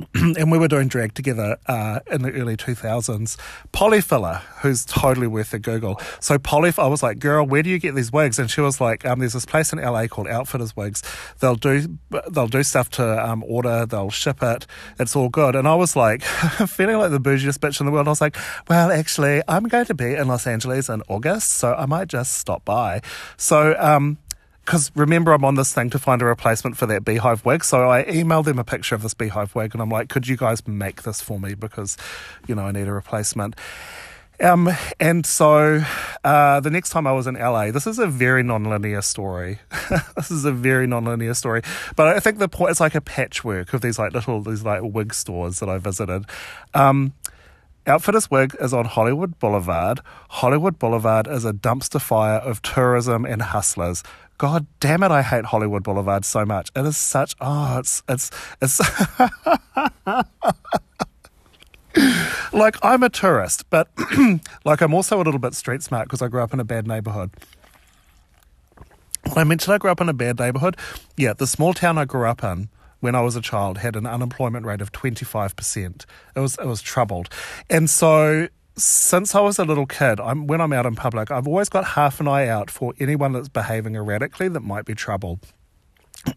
and 0.15 0.51
we 0.51 0.59
were 0.59 0.69
doing 0.69 0.89
drag 0.89 1.15
together 1.15 1.57
uh, 1.67 2.01
in 2.11 2.23
the 2.23 2.33
early 2.33 2.57
2000s. 2.57 3.37
Polyfiller, 3.73 4.41
who's 4.61 4.85
totally 4.85 5.27
worth 5.27 5.53
a 5.55 5.59
Google. 5.59 6.01
So 6.21 6.39
Polly, 6.39 6.73
I 6.79 6.87
was 6.87 7.03
like, 7.03 7.19
girl, 7.19 7.47
where 7.47 7.63
do 7.63 7.71
you 7.71 7.79
get 7.79 7.95
these 7.95 8.13
wigs? 8.13 8.39
And 8.39 8.51
she 8.51 8.61
was 8.61 8.81
like, 8.81 9.05
um, 9.05 9.19
there's 9.21 9.33
this 9.33 9.47
place 9.47 9.73
in 9.73 9.81
LA 9.81 10.07
called 10.07 10.29
Outfitters 10.29 10.77
Wigs. 10.77 11.03
They'll 11.41 11.57
do 11.57 11.99
they'll 12.31 12.49
do 12.49 12.63
stuff 12.63 12.91
to 12.91 13.27
um, 13.27 13.45
order. 13.47 13.87
They'll 13.87 14.11
ship 14.11 14.43
it. 14.43 14.67
It's 14.99 15.17
all 15.17 15.29
good. 15.29 15.57
And 15.57 15.67
I 15.67 15.75
was 15.75 15.97
like, 15.97 16.23
feeling 16.69 16.99
like 16.99 17.11
the 17.11 17.21
bougiest 17.21 17.59
bitch 17.59 17.81
in 17.81 17.87
the 17.87 17.93
world. 17.93 18.09
I 18.09 18.11
was 18.11 18.21
like, 18.21 18.37
well, 18.69 18.91
actually, 18.91 19.43
I'm 19.49 19.65
going 19.65 19.87
to 19.87 19.95
be 19.95 20.15
in 20.15 20.29
Los 20.29 20.47
Angeles 20.47 20.89
in 20.89 21.03
August, 21.09 21.53
so 21.53 21.75
I 21.75 21.87
might 21.87 22.09
just 22.09 22.35
stop 22.35 22.65
by. 22.65 23.01
So 23.37 23.77
um, 23.79 24.19
because 24.69 24.93
remember 24.95 25.33
I'm 25.33 25.47
on 25.47 25.55
this 25.55 25.73
thing 25.73 25.89
to 25.89 25.99
find 25.99 26.21
a 26.21 26.27
replacement 26.27 26.77
for 26.77 26.85
that 26.85 27.03
beehive 27.03 27.43
wig. 27.43 27.65
So 27.65 27.89
I 27.89 28.05
emailed 28.05 28.45
them 28.45 28.59
a 28.59 28.65
picture 28.65 28.95
of 28.95 29.01
this 29.01 29.15
beehive 29.15 29.55
wig 29.55 29.75
and 29.75 29.81
I'm 29.81 29.89
like, 29.89 30.11
could 30.11 30.29
you 30.29 30.37
guys 30.37 30.69
make 30.69 31.05
this 31.05 31.23
for 31.23 31.41
me 31.41 31.55
because, 31.55 31.97
you 32.47 32.55
know, 32.55 32.65
I 32.65 32.73
need 32.73 32.87
a 32.87 32.93
replacement. 32.93 33.57
Um, 34.41 34.69
and 35.01 35.25
so 35.25 35.83
uh, 36.23 36.61
the 36.61 36.69
next 36.69 36.91
time 36.91 37.07
I 37.07 37.13
was 37.13 37.27
in 37.27 37.35
LA, 37.35 37.71
this 37.71 37.87
is 37.87 37.99
a 37.99 38.07
very 38.07 38.43
non-linear 38.43 39.01
story. 39.01 39.59
this 40.17 40.31
is 40.31 40.45
a 40.45 40.53
very 40.53 40.87
non-linear 40.87 41.33
story, 41.33 41.63
but 41.97 42.09
I 42.09 42.21
think 42.21 42.39
the 42.39 42.49
point 42.49 42.71
it's 42.71 42.79
like 42.79 42.95
a 42.95 43.01
patchwork 43.01 43.73
of 43.73 43.81
these 43.81 43.99
like 43.99 44.13
little 44.13 44.43
these 44.43 44.65
like 44.65 44.83
wig 44.83 45.15
stores 45.15 45.61
that 45.61 45.71
I 45.71 45.79
visited. 45.79 46.25
Um, 46.75 47.15
Outfitters 47.89 48.31
Wig 48.31 48.55
is 48.61 48.75
on 48.75 48.85
Hollywood 48.85 49.39
Boulevard. 49.39 50.01
Hollywood 50.29 50.79
Boulevard 50.79 51.27
is 51.27 51.47
a 51.47 51.55
dumpster 51.55 52.01
fire 52.01 52.39
of 52.39 52.61
tourism 52.61 53.25
and 53.25 53.41
hustlers. 53.41 54.03
God 54.37 54.67
damn 54.79 55.03
it, 55.03 55.11
I 55.11 55.23
hate 55.23 55.47
Hollywood 55.47 55.83
Boulevard 55.83 56.27
so 56.27 56.45
much. 56.45 56.71
It 56.77 56.85
is 56.85 56.99
such 56.99 57.35
oh, 57.41 57.79
it's 57.79 58.03
it's 58.09 58.31
it's 58.61 58.79
like 62.53 62.77
I'm 62.83 63.03
a 63.03 63.09
tourist, 63.09 63.65
but 63.71 63.89
like 64.65 64.83
I'm 64.83 64.93
also 64.93 65.17
a 65.17 65.25
little 65.25 65.41
bit 65.41 65.55
street 65.55 65.83
smart 65.83 66.09
because 66.09 66.21
I 66.21 66.29
grew 66.29 66.43
up 66.43 66.53
in 66.53 66.61
a 66.61 66.65
bad 66.65 66.87
neighborhood. 66.87 67.31
When 69.25 69.39
I 69.39 69.45
mentioned 69.45 69.75
I 69.75 69.79
grew 69.79 69.91
up 69.91 70.01
in 70.01 70.09
a 70.09 70.15
bad 70.15 70.39
neighborhood, 70.39 70.77
yeah, 71.17 71.33
the 71.33 71.47
small 71.47 71.73
town 71.73 71.97
I 71.97 72.05
grew 72.05 72.27
up 72.27 72.45
in 72.45 72.69
when 73.01 73.15
I 73.15 73.21
was 73.21 73.37
a 73.37 73.41
child 73.41 73.79
had 73.79 73.97
an 73.97 74.07
unemployment 74.07 74.67
rate 74.67 74.81
of 74.81 74.93
25%. 74.93 76.05
It 76.35 76.41
was 76.41 76.57
it 76.59 76.67
was 76.67 76.83
troubled. 76.83 77.29
And 77.71 77.89
so 77.89 78.49
since 78.77 79.35
I 79.35 79.41
was 79.41 79.59
a 79.59 79.65
little 79.65 79.87
kid, 79.87 80.21
I'm, 80.21 80.47
when 80.47 80.61
I'm 80.61 80.73
out 80.73 80.87
in 80.87 80.95
public, 80.95 81.31
I've 81.31 81.49
always 81.49 81.69
got 81.69 81.85
half 81.85 82.21
an 82.21 82.29
eye 82.29 82.47
out 82.47 82.71
for 82.71 82.95
anyone 83.01 83.33
that's 83.33 83.49
behaving 83.49 83.97
erratically 83.97 84.49
that 84.49 84.61
might 84.61 84.85
be 84.85 84.95
trouble. 84.95 85.41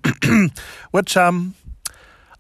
Which 0.92 1.18
um 1.18 1.56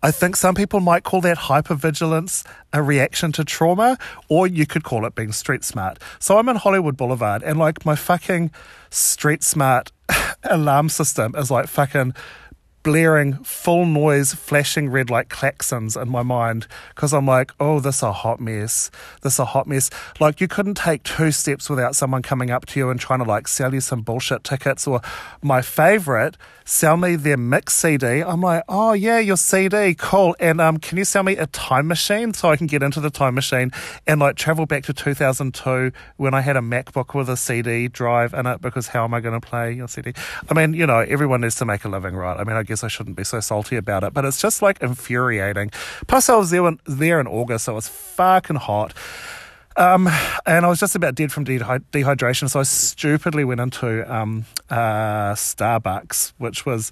I 0.04 0.10
think 0.10 0.36
some 0.36 0.56
people 0.56 0.80
might 0.80 1.04
call 1.04 1.22
that 1.22 1.38
hypervigilance 1.38 2.44
a 2.74 2.82
reaction 2.82 3.32
to 3.34 3.46
trauma, 3.46 4.00
or 4.30 4.48
you 4.48 4.66
could 4.66 4.84
call 4.84 5.06
it 5.06 5.14
being 5.14 5.32
street 5.32 5.64
smart. 5.64 6.00
So 6.18 6.40
I'm 6.40 6.50
in 6.50 6.56
Hollywood 6.56 6.98
Boulevard, 6.98 7.44
and 7.44 7.60
like 7.60 7.86
my 7.86 7.96
fucking 7.96 8.50
street 8.90 9.44
smart 9.44 9.92
alarm 10.44 10.90
system 10.90 11.36
is 11.36 11.52
like 11.52 11.68
fucking 11.68 12.16
blaring 12.84 13.34
full 13.44 13.86
noise, 13.86 14.34
flashing 14.34 14.90
red 14.90 15.10
light 15.10 15.30
klaxons 15.30 16.02
in 16.02 16.10
my 16.10 16.24
mind 16.24 16.68
because 16.96 17.14
I'm 17.14 17.26
like, 17.26 17.52
oh, 17.60 17.80
this 17.80 18.02
a 18.02 18.12
hot 18.12 18.40
mess. 18.40 18.92
This 19.22 19.40
a 19.40 19.46
hot 19.46 19.68
mess. 19.68 19.90
Like 20.20 20.42
you 20.42 20.48
couldn't 20.48 20.76
take 20.76 21.04
two 21.04 21.32
steps 21.32 21.70
without 21.70 21.96
someone 21.96 22.22
coming 22.22 22.50
up 22.50 22.66
to 22.68 22.80
you 22.80 22.90
and 22.90 23.00
trying 23.00 23.20
to 23.20 23.26
like 23.26 23.48
sell 23.48 23.74
you 23.74 23.82
some 23.82 24.02
bullshit 24.02 24.44
tickets. 24.44 24.88
Or 24.88 25.02
my 25.42 25.62
favorite, 25.62 26.38
sell 26.66 26.98
me 26.98 27.16
their 27.16 27.38
mix 27.38 27.74
CD. 27.74 28.22
I'm 28.22 28.42
like, 28.42 28.64
oh 28.70 28.94
yeah, 28.94 29.20
your 29.20 29.38
CD, 29.38 29.94
cool. 29.94 30.36
And 30.40 30.62
um, 30.62 30.78
can 30.78 30.98
you 30.98 31.06
sell 31.06 31.24
me 31.24 31.38
a 31.38 31.48
time 31.48 31.88
machine 31.88 32.34
so 32.34 32.50
I 32.50 32.56
can 32.56 32.68
get 32.68 32.82
into 32.84 33.00
the 33.00 33.10
time 33.10 33.36
machine 33.36 33.72
and 34.08 34.20
like 34.20 34.36
travel 34.36 34.66
back 34.66 34.84
to 34.86 34.94
2002 34.94 35.92
when 36.18 36.34
I 36.34 36.42
had 36.42 36.56
a 36.56 36.62
MacBook 36.62 37.14
with 37.14 37.30
a 37.30 37.38
CD 37.38 37.88
drive 37.88 38.34
in 38.34 38.46
it? 38.46 38.62
Because 38.62 38.88
how 38.88 39.04
am 39.04 39.14
I 39.14 39.20
going 39.20 39.40
to 39.40 39.46
play 39.46 39.74
your 39.74 39.88
CD? 39.88 40.14
I 40.50 40.54
mean, 40.54 40.74
you 40.74 40.88
know, 40.88 41.00
everyone 41.00 41.42
needs 41.42 41.56
to 41.56 41.66
make 41.66 41.86
a 41.86 41.90
living, 41.90 42.16
right? 42.16 42.40
I 42.40 42.44
mean, 42.44 42.56
I 42.56 42.64
guess 42.72 42.84
I 42.84 42.88
shouldn't 42.88 43.18
be 43.18 43.24
so 43.24 43.40
salty 43.40 43.76
about 43.76 44.04
it, 44.04 44.14
but 44.14 44.26
it's 44.26 44.42
just 44.42 44.62
like 44.62 44.82
infuriating. 44.82 45.72
Plus, 46.08 46.30
I 46.30 46.36
was 46.36 46.50
there 46.50 46.64
when, 46.64 46.80
there 46.86 47.20
in 47.20 47.28
August, 47.28 47.66
so 47.66 47.74
it 47.74 47.76
was 47.76 47.88
fucking 47.88 48.56
hot. 48.56 48.94
Um, 49.78 50.10
and 50.46 50.66
I 50.66 50.70
was 50.70 50.80
just 50.80 50.96
about 50.96 51.16
dead 51.16 51.32
from 51.32 51.46
dehydration, 51.46 52.50
so 52.50 52.60
I 52.60 52.64
stupidly 52.64 53.44
went 53.44 53.62
into 53.62 54.04
um, 54.14 54.46
uh, 54.70 55.34
Starbucks, 55.34 56.34
which 56.38 56.66
was 56.66 56.92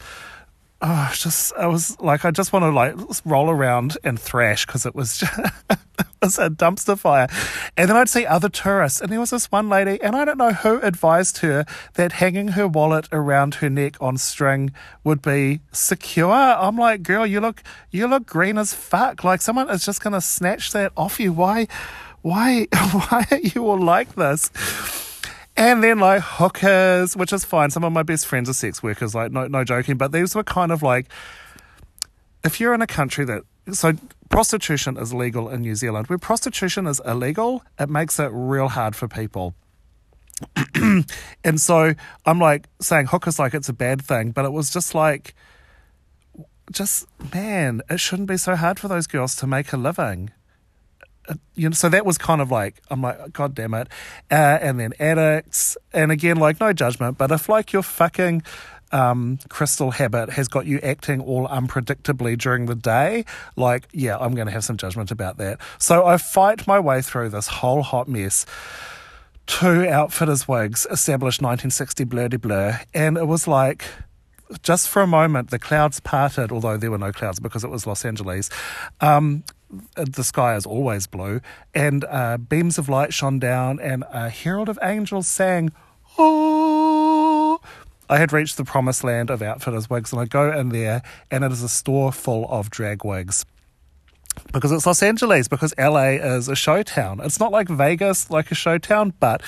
oh, 0.82 1.12
just 1.14 1.54
I 1.54 1.68
was 1.68 2.00
like 2.00 2.26
I 2.26 2.32
just 2.32 2.54
want 2.54 2.64
to 2.64 2.70
like 2.70 2.96
roll 3.26 3.50
around 3.50 3.98
and 4.04 4.20
thrash 4.20 4.66
because 4.66 4.86
it 4.86 4.96
was 4.96 5.18
just, 5.20 5.40
it 5.70 6.08
was 6.22 6.40
a 6.40 6.50
dumpster 6.50 6.98
fire. 6.98 7.28
And 7.78 7.90
then 7.90 7.98
I'd 7.98 8.10
see 8.10 8.26
other 8.26 8.50
tourists, 8.50 9.02
and 9.02 9.12
there 9.12 9.20
was 9.20 9.30
this 9.30 9.52
one 9.52 9.70
lady, 9.70 10.02
and 10.02 10.16
I 10.16 10.26
don't 10.26 10.38
know 10.38 10.54
who 10.54 10.80
advised 10.82 11.40
her 11.40 11.66
that 11.96 12.14
hanging 12.14 12.50
her 12.50 12.68
wallet 12.68 13.08
around 13.12 13.56
her 13.56 13.70
neck 13.70 13.96
on 14.02 14.18
string 14.18 14.72
would 15.04 15.22
be 15.22 15.62
secure. 15.72 16.32
I'm 16.32 16.78
like, 16.78 17.04
girl, 17.04 17.26
you 17.26 17.40
look 17.40 17.64
you 17.92 18.08
look 18.08 18.26
green 18.26 18.58
as 18.58 18.74
fuck. 18.74 19.24
Like 19.24 19.42
someone 19.42 19.70
is 19.70 19.86
just 19.86 20.02
gonna 20.02 20.22
snatch 20.22 20.72
that 20.72 20.92
off 20.96 21.20
you. 21.20 21.34
Why? 21.34 21.68
why 22.22 22.68
why 22.92 23.26
are 23.32 23.38
you 23.38 23.68
all 23.68 23.80
like 23.80 24.16
this? 24.16 24.50
And 25.60 25.84
then 25.84 26.00
like 26.00 26.22
hookers, 26.24 27.18
which 27.18 27.34
is 27.34 27.44
fine. 27.44 27.70
Some 27.70 27.84
of 27.84 27.92
my 27.92 28.02
best 28.02 28.26
friends 28.26 28.50
are 28.50 28.54
sex 28.54 28.82
workers, 28.82 29.14
like 29.14 29.34
no 29.34 29.46
no 29.48 29.66
joking. 29.66 29.98
But 29.98 30.14
these 30.14 30.34
were 30.34 30.44
kind 30.44 30.72
of 30.72 30.82
like 30.82 31.08
if 32.46 32.62
you're 32.62 32.74
in 32.74 32.82
a 32.82 32.88
country 32.88 33.26
that 33.26 33.44
so 33.74 33.92
prostitution 34.30 34.96
is 34.96 35.14
legal 35.14 35.50
in 35.50 35.62
New 35.62 35.76
Zealand, 35.76 36.08
where 36.08 36.18
prostitution 36.18 36.88
is 36.88 37.02
illegal, 37.06 37.62
it 37.78 37.90
makes 37.90 38.18
it 38.20 38.32
real 38.32 38.70
hard 38.70 38.96
for 38.96 39.10
people. 39.10 39.54
and 41.44 41.60
so 41.60 41.94
I'm 42.26 42.40
like 42.40 42.70
saying 42.80 43.08
hookers 43.08 43.38
like 43.38 43.54
it's 43.54 43.68
a 43.68 43.74
bad 43.74 44.02
thing, 44.02 44.32
but 44.32 44.46
it 44.46 44.54
was 44.54 44.72
just 44.72 44.96
like 44.96 45.36
just 46.72 47.06
man, 47.34 47.82
it 47.90 48.00
shouldn't 48.00 48.30
be 48.30 48.38
so 48.38 48.56
hard 48.56 48.80
for 48.80 48.88
those 48.88 49.08
girls 49.08 49.36
to 49.36 49.46
make 49.46 49.74
a 49.74 49.78
living 49.78 50.32
you 51.56 51.70
know, 51.70 51.74
so 51.74 51.90
that 51.90 52.06
was 52.06 52.18
kind 52.18 52.42
of 52.42 52.52
like, 52.52 52.82
I'm 52.90 53.02
like, 53.02 53.34
God 53.34 53.56
damn 53.56 53.74
it. 53.74 53.88
Uh, 54.32 54.58
and 54.62 54.80
then 54.80 54.94
addicts. 55.00 55.78
And 55.94 56.12
again, 56.12 56.38
like, 56.38 56.60
no 56.60 56.74
judgment, 56.74 57.18
but 57.18 57.32
if 57.32 57.50
like 57.50 57.74
your 57.74 57.84
fucking 57.84 58.44
um, 58.92 59.40
crystal 59.50 59.92
habit 59.92 60.32
has 60.32 60.48
got 60.48 60.66
you 60.66 60.80
acting 60.80 61.22
all 61.22 61.48
unpredictably 61.48 62.38
during 62.38 62.66
the 62.66 62.76
day, 62.76 63.26
like, 63.56 63.88
yeah, 63.92 64.18
I'm 64.18 64.34
going 64.34 64.48
to 64.48 64.54
have 64.54 64.64
some 64.64 64.78
judgment 64.78 65.12
about 65.12 65.38
that. 65.38 65.60
So 65.78 66.06
I 66.06 66.18
fight 66.18 66.68
my 66.68 66.80
way 66.80 67.02
through 67.02 67.30
this 67.30 67.48
whole 67.48 67.84
hot 67.84 68.08
mess. 68.08 68.46
Two 69.46 69.88
outfitters' 69.88 70.48
wigs, 70.48 70.86
established 70.92 71.42
1960 71.42 72.04
blur 72.04 72.28
de 72.28 72.38
blur. 72.38 72.80
And 72.94 73.18
it 73.18 73.28
was 73.28 73.48
like, 73.48 73.84
just 74.64 74.88
for 74.90 75.02
a 75.02 75.08
moment, 75.08 75.50
the 75.50 75.60
clouds 75.60 76.00
parted, 76.00 76.52
although 76.52 76.78
there 76.78 76.92
were 76.92 76.98
no 76.98 77.12
clouds 77.12 77.40
because 77.40 77.64
it 77.64 77.70
was 77.70 77.86
Los 77.86 78.06
Angeles. 78.06 78.50
Um, 79.02 79.44
the 79.96 80.24
sky 80.24 80.56
is 80.56 80.66
always 80.66 81.08
blue, 81.08 81.42
and 81.74 82.06
uh, 82.06 82.38
beams 82.38 82.78
of 82.78 82.90
light 82.90 83.14
shone 83.14 83.40
down, 83.40 83.80
and 83.80 84.04
a 84.12 84.30
herald 84.30 84.70
of 84.70 84.80
angels 84.82 85.28
sang, 85.28 85.72
Oh! 86.18 87.60
I 88.10 88.18
had 88.18 88.34
reached 88.34 88.58
the 88.58 88.66
promised 88.66 89.04
land 89.04 89.30
of 89.30 89.42
outfitters' 89.42 89.90
wigs, 89.90 90.12
and 90.12 90.20
I 90.20 90.26
go 90.26 90.52
in 90.52 90.70
there, 90.70 91.04
and 91.30 91.44
it 91.44 91.52
is 91.52 91.62
a 91.62 91.70
store 91.70 92.12
full 92.12 92.48
of 92.50 92.72
drag 92.72 93.06
wigs. 93.06 93.46
Because 94.52 94.72
it's 94.72 94.86
Los 94.86 95.04
Angeles, 95.04 95.48
because 95.48 95.74
LA 95.78 96.12
is 96.14 96.48
a 96.48 96.56
show 96.56 96.82
town. 96.82 97.20
It's 97.24 97.40
not 97.40 97.52
like 97.52 97.70
Vegas, 97.70 98.32
like 98.32 98.50
a 98.52 98.56
show 98.56 98.80
town, 98.80 99.14
but 99.20 99.42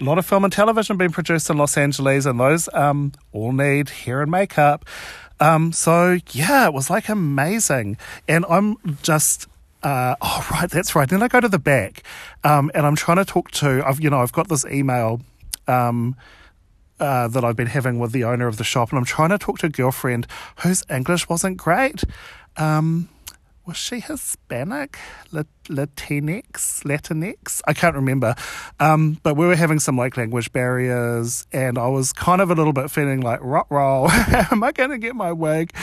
a 0.00 0.04
lot 0.04 0.16
of 0.16 0.24
film 0.24 0.44
and 0.44 0.52
television 0.52 0.96
being 0.96 1.10
produced 1.10 1.50
in 1.50 1.58
Los 1.58 1.76
Angeles, 1.76 2.24
and 2.24 2.40
those 2.40 2.68
um, 2.72 3.12
all 3.32 3.52
need 3.52 3.90
hair 3.90 4.22
and 4.22 4.30
makeup. 4.30 4.84
Um, 5.40 5.72
so 5.72 6.18
yeah, 6.32 6.66
it 6.66 6.72
was 6.72 6.88
like 6.88 7.08
amazing, 7.08 7.96
and 8.26 8.46
I'm 8.48 8.76
just 9.02 9.48
uh, 9.82 10.16
oh 10.20 10.46
right, 10.50 10.70
that's 10.70 10.94
right. 10.94 11.08
Then 11.08 11.22
I 11.22 11.28
go 11.28 11.40
to 11.40 11.48
the 11.48 11.58
back, 11.58 12.02
um, 12.44 12.70
and 12.74 12.86
I'm 12.86 12.96
trying 12.96 13.18
to 13.18 13.24
talk 13.24 13.50
to. 13.52 13.82
I've 13.86 14.00
you 14.00 14.10
know 14.10 14.20
I've 14.20 14.32
got 14.32 14.48
this 14.48 14.64
email. 14.66 15.20
Um, 15.66 16.16
uh, 17.00 17.28
that 17.28 17.44
I've 17.44 17.54
been 17.54 17.68
having 17.68 18.00
with 18.00 18.10
the 18.10 18.24
owner 18.24 18.48
of 18.48 18.56
the 18.56 18.64
shop, 18.64 18.90
and 18.90 18.98
I'm 18.98 19.04
trying 19.04 19.28
to 19.28 19.38
talk 19.38 19.58
to 19.60 19.66
a 19.66 19.68
girlfriend 19.68 20.26
whose 20.62 20.82
English 20.90 21.28
wasn't 21.28 21.56
great. 21.56 22.02
Um, 22.56 23.08
was 23.68 23.76
she 23.76 24.00
Hispanic, 24.00 24.98
Latinx, 25.30 26.82
Latinx? 26.84 27.60
I 27.66 27.74
can't 27.74 27.94
remember. 27.94 28.34
Um, 28.80 29.20
but 29.22 29.36
we 29.36 29.46
were 29.46 29.56
having 29.56 29.78
some 29.78 29.94
like 29.94 30.16
language 30.16 30.50
barriers, 30.52 31.46
and 31.52 31.76
I 31.76 31.86
was 31.88 32.14
kind 32.14 32.40
of 32.40 32.50
a 32.50 32.54
little 32.54 32.72
bit 32.72 32.90
feeling 32.90 33.20
like, 33.20 33.40
rot 33.42 33.66
roll, 33.68 34.10
am 34.50 34.64
I 34.64 34.72
going 34.72 34.88
to 34.88 34.98
get 34.98 35.14
my 35.14 35.32
wig? 35.32 35.74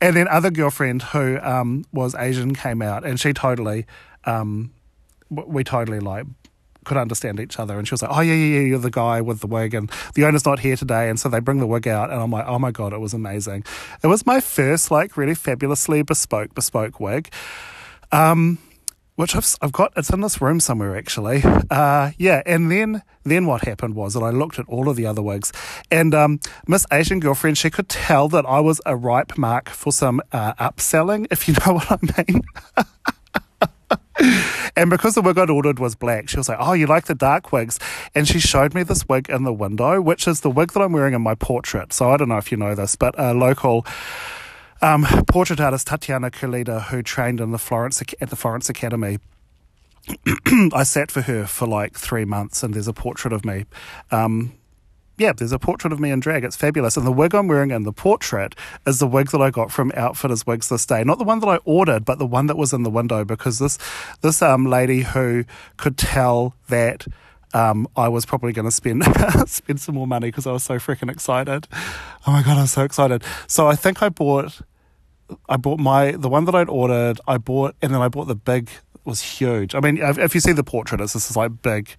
And 0.00 0.16
then 0.16 0.26
other 0.26 0.50
girlfriend 0.50 1.02
who 1.02 1.38
um, 1.40 1.84
was 1.92 2.14
Asian 2.14 2.54
came 2.54 2.80
out, 2.80 3.04
and 3.04 3.20
she 3.20 3.34
totally, 3.34 3.84
um, 4.24 4.72
we 5.28 5.64
totally 5.64 6.00
like 6.00 6.24
could 6.84 6.96
understand 6.96 7.40
each 7.40 7.58
other. 7.58 7.78
And 7.78 7.86
she 7.86 7.94
was 7.94 8.02
like, 8.02 8.10
"Oh 8.12 8.20
yeah, 8.20 8.34
yeah, 8.34 8.58
yeah, 8.60 8.66
you're 8.66 8.78
the 8.78 8.90
guy 8.90 9.20
with 9.20 9.40
the 9.40 9.46
wig, 9.46 9.74
and 9.74 9.90
the 10.14 10.24
owner's 10.24 10.44
not 10.44 10.60
here 10.60 10.76
today." 10.76 11.08
And 11.08 11.18
so 11.18 11.28
they 11.28 11.40
bring 11.40 11.58
the 11.58 11.66
wig 11.66 11.88
out, 11.88 12.10
and 12.10 12.20
I'm 12.20 12.30
like, 12.30 12.46
"Oh 12.46 12.58
my 12.58 12.70
god, 12.70 12.92
it 12.92 13.00
was 13.00 13.14
amazing!" 13.14 13.64
It 14.02 14.06
was 14.06 14.26
my 14.26 14.40
first 14.40 14.90
like 14.90 15.16
really 15.16 15.34
fabulously 15.34 16.02
bespoke 16.02 16.54
bespoke 16.54 17.00
wig. 17.00 17.32
Um, 18.12 18.58
which 19.16 19.36
I've, 19.36 19.46
I've 19.62 19.72
got 19.72 19.92
it's 19.96 20.10
in 20.10 20.20
this 20.20 20.40
room 20.40 20.60
somewhere 20.60 20.96
actually 20.96 21.42
uh, 21.70 22.10
yeah 22.18 22.42
and 22.46 22.70
then 22.70 23.02
then 23.24 23.46
what 23.46 23.62
happened 23.62 23.94
was 23.94 24.14
that 24.14 24.22
I 24.22 24.30
looked 24.30 24.58
at 24.58 24.66
all 24.68 24.88
of 24.88 24.96
the 24.96 25.06
other 25.06 25.22
wigs 25.22 25.52
and 25.90 26.14
um, 26.14 26.40
Miss 26.66 26.86
Asian 26.92 27.20
girlfriend 27.20 27.56
she 27.56 27.70
could 27.70 27.88
tell 27.88 28.28
that 28.28 28.44
I 28.46 28.60
was 28.60 28.80
a 28.84 28.96
ripe 28.96 29.38
mark 29.38 29.68
for 29.68 29.92
some 29.92 30.20
uh, 30.32 30.54
upselling 30.54 31.26
if 31.30 31.48
you 31.48 31.54
know 31.64 31.74
what 31.78 31.92
I 31.92 32.24
mean 32.28 32.42
and 34.76 34.90
because 34.90 35.14
the 35.14 35.22
wig 35.22 35.38
I'd 35.38 35.50
ordered 35.50 35.78
was 35.78 35.94
black, 35.94 36.28
she 36.28 36.36
was 36.36 36.48
like, 36.48 36.58
Oh, 36.60 36.72
you 36.72 36.86
like 36.86 37.06
the 37.06 37.14
dark 37.14 37.52
wigs? 37.52 37.78
And 38.14 38.28
she 38.28 38.38
showed 38.38 38.74
me 38.74 38.82
this 38.82 39.08
wig 39.08 39.28
in 39.28 39.44
the 39.44 39.52
window, 39.52 40.00
which 40.00 40.28
is 40.28 40.40
the 40.40 40.50
wig 40.50 40.72
that 40.72 40.80
I'm 40.80 40.92
wearing 40.92 41.14
in 41.14 41.22
my 41.22 41.34
portrait. 41.34 41.92
So 41.92 42.10
I 42.10 42.16
don't 42.16 42.28
know 42.28 42.38
if 42.38 42.50
you 42.50 42.58
know 42.58 42.74
this, 42.74 42.96
but 42.96 43.14
a 43.18 43.34
local 43.34 43.86
um, 44.82 45.06
portrait 45.28 45.60
artist, 45.60 45.86
Tatiana 45.86 46.30
Kulida, 46.30 46.84
who 46.84 47.02
trained 47.02 47.40
in 47.40 47.50
the 47.50 47.58
Florence 47.58 48.02
at 48.02 48.30
the 48.30 48.36
Florence 48.36 48.68
Academy. 48.68 49.18
I 50.72 50.82
sat 50.82 51.10
for 51.10 51.22
her 51.22 51.46
for 51.46 51.66
like 51.66 51.96
three 51.96 52.24
months, 52.24 52.62
and 52.62 52.74
there's 52.74 52.88
a 52.88 52.92
portrait 52.92 53.32
of 53.32 53.44
me. 53.44 53.64
Um, 54.10 54.52
yeah, 55.16 55.32
there's 55.32 55.52
a 55.52 55.58
portrait 55.58 55.92
of 55.92 56.00
me 56.00 56.10
in 56.10 56.20
drag. 56.20 56.44
It's 56.44 56.56
fabulous. 56.56 56.96
And 56.96 57.06
the 57.06 57.12
wig 57.12 57.34
I'm 57.34 57.46
wearing 57.46 57.70
in 57.70 57.84
the 57.84 57.92
portrait 57.92 58.54
is 58.86 58.98
the 58.98 59.06
wig 59.06 59.30
that 59.30 59.40
I 59.40 59.50
got 59.50 59.70
from 59.70 59.92
Outfitters 59.94 60.46
Wigs 60.46 60.68
this 60.68 60.84
day. 60.86 61.04
Not 61.04 61.18
the 61.18 61.24
one 61.24 61.40
that 61.40 61.48
I 61.48 61.56
ordered, 61.64 62.04
but 62.04 62.18
the 62.18 62.26
one 62.26 62.46
that 62.46 62.56
was 62.56 62.72
in 62.72 62.82
the 62.82 62.90
window 62.90 63.24
because 63.24 63.58
this 63.58 63.78
this 64.22 64.42
um 64.42 64.66
lady 64.66 65.02
who 65.02 65.44
could 65.76 65.96
tell 65.96 66.54
that 66.68 67.06
um, 67.52 67.86
I 67.96 68.08
was 68.08 68.26
probably 68.26 68.52
going 68.52 68.64
to 68.64 68.72
spend 68.72 69.04
spend 69.46 69.80
some 69.80 69.94
more 69.94 70.06
money 70.08 70.28
because 70.28 70.46
I 70.46 70.52
was 70.52 70.64
so 70.64 70.74
freaking 70.78 71.10
excited. 71.10 71.68
Oh 72.26 72.32
my 72.32 72.42
god, 72.42 72.58
I 72.58 72.62
was 72.62 72.72
so 72.72 72.82
excited. 72.82 73.22
So 73.46 73.68
I 73.68 73.76
think 73.76 74.02
I 74.02 74.08
bought 74.08 74.60
I 75.48 75.56
bought 75.56 75.78
my 75.78 76.12
the 76.12 76.28
one 76.28 76.44
that 76.46 76.54
I'd 76.54 76.68
ordered. 76.68 77.20
I 77.28 77.38
bought 77.38 77.76
and 77.80 77.94
then 77.94 78.00
I 78.00 78.08
bought 78.08 78.26
the 78.26 78.34
big 78.34 78.70
was 79.04 79.20
huge. 79.20 79.74
I 79.74 79.80
mean, 79.80 79.98
if, 79.98 80.18
if 80.18 80.34
you 80.34 80.40
see 80.40 80.52
the 80.52 80.64
portrait, 80.64 81.00
it's 81.00 81.12
this 81.12 81.30
is 81.30 81.36
like 81.36 81.62
big 81.62 81.94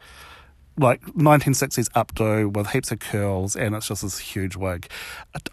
like 0.77 1.01
1960s 1.13 1.89
updo 1.91 2.53
with 2.53 2.67
heaps 2.67 2.91
of 2.91 2.99
curls, 2.99 3.55
and 3.55 3.75
it's 3.75 3.87
just 3.87 4.01
this 4.01 4.19
huge 4.19 4.55
wig. 4.55 4.87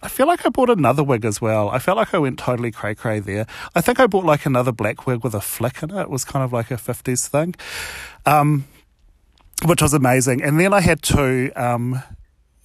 I 0.03 0.09
feel 0.09 0.27
like 0.27 0.45
I 0.45 0.49
bought 0.49 0.71
another 0.71 1.05
wig 1.05 1.25
as 1.25 1.41
well. 1.41 1.71
I 1.71 1.79
felt 1.79 1.97
like 1.97 2.13
I 2.15 2.19
went 2.19 2.39
totally 2.39 2.73
cray 2.73 2.95
cray 2.95 3.21
there. 3.21 3.47
I 3.75 3.81
think 3.81 4.01
I 4.01 4.07
bought 4.07 4.25
like 4.25 4.47
another 4.47 4.73
black 4.73 5.07
wig 5.07 5.23
with 5.23 5.35
a 5.35 5.41
flick 5.41 5.83
in 5.83 5.91
it. 5.91 6.03
It 6.03 6.11
was 6.11 6.25
kind 6.25 6.45
of 6.45 6.53
like 6.53 6.71
a 6.71 6.77
50s 6.77 7.29
thing, 7.29 7.55
um, 8.27 8.67
which 9.65 9.83
was 9.83 9.95
amazing. 9.95 10.43
And 10.43 10.59
then 10.59 10.75
I 10.75 10.81
had 10.81 11.03
to 11.03 11.53
um, 11.53 12.03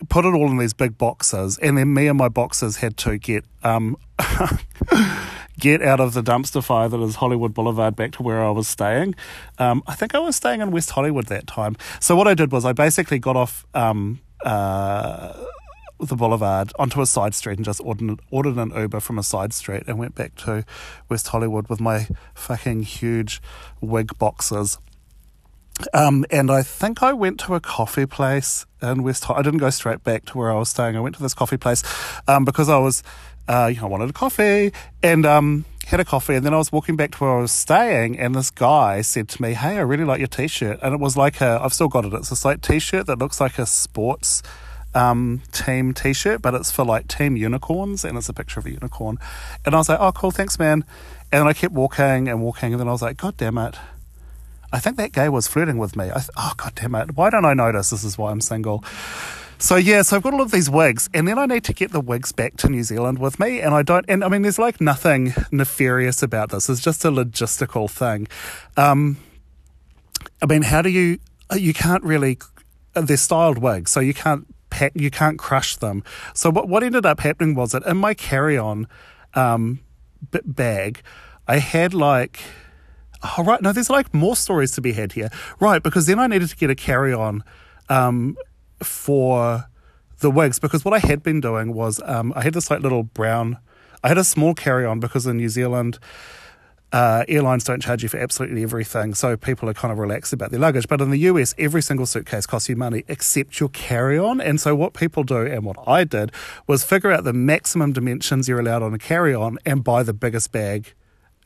put 0.10 0.26
it 0.26 0.34
all 0.34 0.50
in 0.50 0.58
these 0.58 0.74
big 0.74 0.98
boxes, 0.98 1.58
and 1.60 1.78
then 1.78 1.93
me 1.93 2.08
and 2.08 2.17
my 2.17 2.30
boxes 2.30 2.78
had 2.78 2.98
to 2.98 3.17
get. 3.17 3.46
Um, 3.63 3.98
get 5.60 5.82
out 5.82 6.00
of 6.00 6.13
the 6.13 6.22
dumpster 6.22 6.63
fire 6.63 6.88
that 6.89 7.00
is 7.02 7.15
Hollywood 7.15 7.54
Boulevard 7.54 7.96
back 7.96 8.12
to 8.13 8.24
where 8.24 8.43
I 8.43 8.52
was 8.52 8.67
staying. 8.67 9.15
Um, 9.58 9.84
I 9.88 9.96
think 9.96 10.13
I 10.15 10.20
was 10.20 10.36
staying 10.36 10.62
in 10.62 10.72
West 10.72 10.91
Hollywood 10.91 11.28
that 11.28 11.48
time. 11.48 11.76
So 12.00 12.15
what 12.15 12.28
I 12.28 12.34
did 12.34 12.52
was 12.52 12.65
I 12.65 12.74
basically 12.74 13.20
got 13.20 13.36
off 13.36 13.65
um, 13.74 14.20
uh, 14.46 15.34
the 16.00 16.15
boulevard 16.15 16.72
onto 16.78 17.02
a 17.02 17.06
side 17.06 17.34
street 17.34 17.58
and 17.58 17.65
just 17.65 17.82
ordered, 17.84 18.20
ordered 18.30 18.58
an 18.58 18.72
Uber 18.76 19.00
from 19.00 19.17
a 19.17 19.24
side 19.24 19.54
street 19.54 19.84
and 19.88 19.98
went 19.98 20.15
back 20.15 20.36
to 20.36 20.63
West 21.10 21.28
Hollywood 21.30 21.67
with 21.70 21.80
my 21.80 22.08
fucking 22.36 22.84
huge 22.84 23.41
wig 23.82 24.17
boxes. 24.20 24.78
Um, 25.93 26.26
and 26.32 26.50
I 26.50 26.63
think 26.63 27.04
I 27.04 27.13
went 27.13 27.39
to 27.41 27.56
a 27.56 27.60
coffee 27.60 28.06
place 28.06 28.65
in 28.82 29.04
West. 29.04 29.26
Hollywood. 29.26 29.46
I 29.46 29.48
didn't 29.48 29.60
go 29.60 29.70
straight 29.70 30.04
back 30.04 30.26
to 30.26 30.38
where 30.38 30.52
I 30.52 30.56
was 30.56 30.70
staying. 30.70 30.96
I 30.96 31.00
went 31.00 31.15
to 31.15 31.22
this 31.22 31.34
coffee 31.34 31.58
place 31.58 31.84
um, 32.28 32.46
because 32.46 32.70
I 32.70 32.78
was 32.78 33.04
uh, 33.47 33.69
you 33.73 33.79
know, 33.79 33.88
I 33.88 33.89
wanted 33.89 34.10
a 34.10 34.13
coffee 34.13 34.73
and 35.01 35.25
um, 35.25 35.65
had 35.88 35.99
a 35.99 36.05
coffee. 36.05 36.36
And 36.36 36.45
then 36.45 36.53
I 36.53 36.57
was 36.57 36.71
walking 36.71 36.95
back 36.95 37.12
to 37.12 37.17
where 37.19 37.38
I 37.38 37.41
was 37.41 37.51
staying, 37.51 38.19
and 38.19 38.36
this 38.36 38.49
guy 38.49 39.01
said 39.01 39.29
to 39.29 39.41
me, 39.41 39.53
Hey, 39.53 39.77
I 39.77 39.81
really 39.81 40.03
like 40.03 40.19
your 40.19 40.27
t 40.27 40.47
shirt. 40.47 40.79
And 40.81 40.93
it 40.93 40.99
was 40.99 41.15
like 41.15 41.41
a, 41.41 41.60
I've 41.62 41.73
still 41.73 41.88
got 41.88 42.05
it, 42.05 42.13
it's 42.13 42.43
a 42.43 42.47
like 42.47 42.62
t 42.62 42.79
shirt 42.79 43.07
that 43.07 43.19
looks 43.19 43.39
like 43.39 43.57
a 43.57 43.65
sports 43.65 44.43
um, 44.93 45.41
team 45.51 45.93
t 45.93 46.13
shirt, 46.13 46.41
but 46.41 46.53
it's 46.53 46.71
for 46.71 46.83
like 46.83 47.07
Team 47.07 47.38
Unicorns, 47.38 48.03
and 48.03 48.17
it's 48.17 48.29
a 48.29 48.33
picture 48.33 48.60
of 48.60 48.65
a 48.65 48.71
unicorn. 48.71 49.17
And 49.65 49.75
I 49.75 49.77
was 49.77 49.89
like, 49.89 49.99
Oh, 49.99 50.12
cool, 50.12 50.31
thanks, 50.31 50.60
man. 50.60 50.83
And 51.31 51.47
I 51.47 51.53
kept 51.53 51.73
walking 51.73 52.27
and 52.27 52.41
walking, 52.41 52.73
and 52.73 52.79
then 52.79 52.88
I 52.88 52.91
was 52.91 53.01
like, 53.01 53.17
God 53.17 53.38
damn 53.38 53.57
it. 53.57 53.75
I 54.71 54.79
think 54.79 54.97
that 54.97 55.13
guy 55.13 55.29
was 55.29 55.47
flirting 55.47 55.77
with 55.77 55.95
me. 55.95 56.05
I 56.05 56.19
th- 56.19 56.29
oh, 56.36 56.51
God 56.57 56.73
damn 56.75 56.95
it. 56.95 57.15
Why 57.15 57.29
don't 57.29 57.45
I 57.45 57.53
notice 57.53 57.89
this 57.89 58.03
is 58.03 58.17
why 58.17 58.31
I'm 58.31 58.41
single? 58.41 58.83
So 59.60 59.76
yeah, 59.76 60.04
so 60.04 60.15
I've 60.15 60.24
got 60.24 60.34
all 60.34 60.41
of 60.41 60.52
these 60.52 60.70
wigs, 60.70 61.10
and 61.15 61.28
then 61.28 61.39
I 61.39 61.48
need 61.48 61.63
to 61.63 61.74
get 61.74 61.91
the 61.91 62.00
wigs 62.00 62.32
back 62.32 62.58
to 62.58 62.70
New 62.70 62.84
Zealand 62.84 63.17
with 63.17 63.39
me, 63.39 63.60
and 63.60 63.74
I 63.74 63.82
don't. 63.82 64.06
And 64.08 64.24
I 64.24 64.30
mean, 64.30 64.43
there's 64.43 64.60
like 64.60 64.80
nothing 64.80 65.34
nefarious 65.52 66.22
about 66.22 66.52
this. 66.52 66.70
It's 66.70 66.80
just 66.80 67.04
a 67.04 67.10
logistical 67.10 67.89
thing. 67.89 68.28
Um, 68.78 69.17
I 70.43 70.46
mean, 70.46 70.62
how 70.62 70.84
do 70.84 70.89
you? 70.89 71.17
You 71.56 71.74
can't 71.74 72.04
really. 72.04 72.38
They're 72.93 73.17
styled 73.17 73.58
wigs, 73.58 73.91
so 73.91 74.00
you 74.00 74.13
can't 74.13 74.46
pack. 74.70 74.91
You 74.93 75.10
can't 75.10 75.39
crush 75.39 75.76
them. 75.76 76.04
So 76.36 76.52
what 76.52 76.70
what 76.70 76.84
ended 76.84 77.08
up 77.08 77.20
happening 77.22 77.56
was 77.56 77.72
that 77.72 77.84
in 77.88 77.98
my 77.98 78.13
carry 78.13 78.60
on 78.60 78.88
um, 79.34 79.80
bag, 80.46 81.02
I 81.48 81.58
had 81.58 81.96
like. 81.96 82.41
Oh, 83.24 83.43
right. 83.43 83.60
No, 83.63 83.74
there's 83.74 83.89
like 83.89 84.13
more 84.13 84.36
stories 84.36 84.74
to 84.74 84.82
be 84.82 84.93
had 84.93 85.13
here. 85.13 85.30
Right. 85.60 85.82
Because 85.82 86.06
then 86.06 86.20
I 86.20 86.28
needed 86.28 86.50
to 86.50 86.56
get 86.56 86.70
a 86.70 86.76
carry 86.76 87.13
on 87.13 87.43
um, 87.89 88.38
for 88.83 89.65
the 90.19 90.31
wigs 90.31 90.59
because 90.59 90.83
what 90.83 90.93
I 90.93 90.99
had 90.99 91.21
been 91.23 91.39
doing 91.39 91.73
was 91.73 92.01
um, 92.05 92.33
I 92.35 92.43
had 92.43 92.53
this 92.53 92.71
like 92.71 92.81
little 92.81 93.03
brown, 93.03 93.57
I 94.03 94.07
had 94.07 94.17
a 94.17 94.23
small 94.23 94.53
carry 94.53 94.85
on 94.85 94.99
because 94.99 95.27
in 95.27 95.37
New 95.37 95.49
Zealand, 95.49 95.99
uh, 96.93 97.25
airlines 97.27 97.65
don't 97.65 97.81
charge 97.81 98.01
you 98.01 98.09
for 98.09 98.17
absolutely 98.17 98.63
everything, 98.63 99.13
so 99.13 99.35
people 99.35 99.67
are 99.69 99.73
kind 99.73 99.91
of 99.91 99.97
relaxed 99.97 100.31
about 100.31 100.51
their 100.51 100.59
luggage. 100.59 100.87
But 100.87 101.01
in 101.01 101.11
the 101.11 101.19
US, 101.19 101.53
every 101.57 101.81
single 101.81 102.05
suitcase 102.05 102.45
costs 102.45 102.69
you 102.69 102.77
money 102.77 103.03
except 103.07 103.59
your 103.59 103.69
carry 103.69 104.17
on. 104.17 104.39
And 104.39 104.59
so, 104.61 104.73
what 104.73 104.93
people 104.93 105.23
do, 105.23 105.45
and 105.45 105.65
what 105.65 105.77
I 105.85 106.05
did, 106.05 106.31
was 106.65 106.83
figure 106.85 107.11
out 107.11 107.25
the 107.25 107.33
maximum 107.33 107.91
dimensions 107.91 108.47
you're 108.47 108.59
allowed 108.59 108.83
on 108.83 108.93
a 108.93 108.97
carry 108.97 109.35
on 109.35 109.57
and 109.65 109.83
buy 109.83 110.03
the 110.03 110.13
biggest 110.13 110.51
bag 110.51 110.93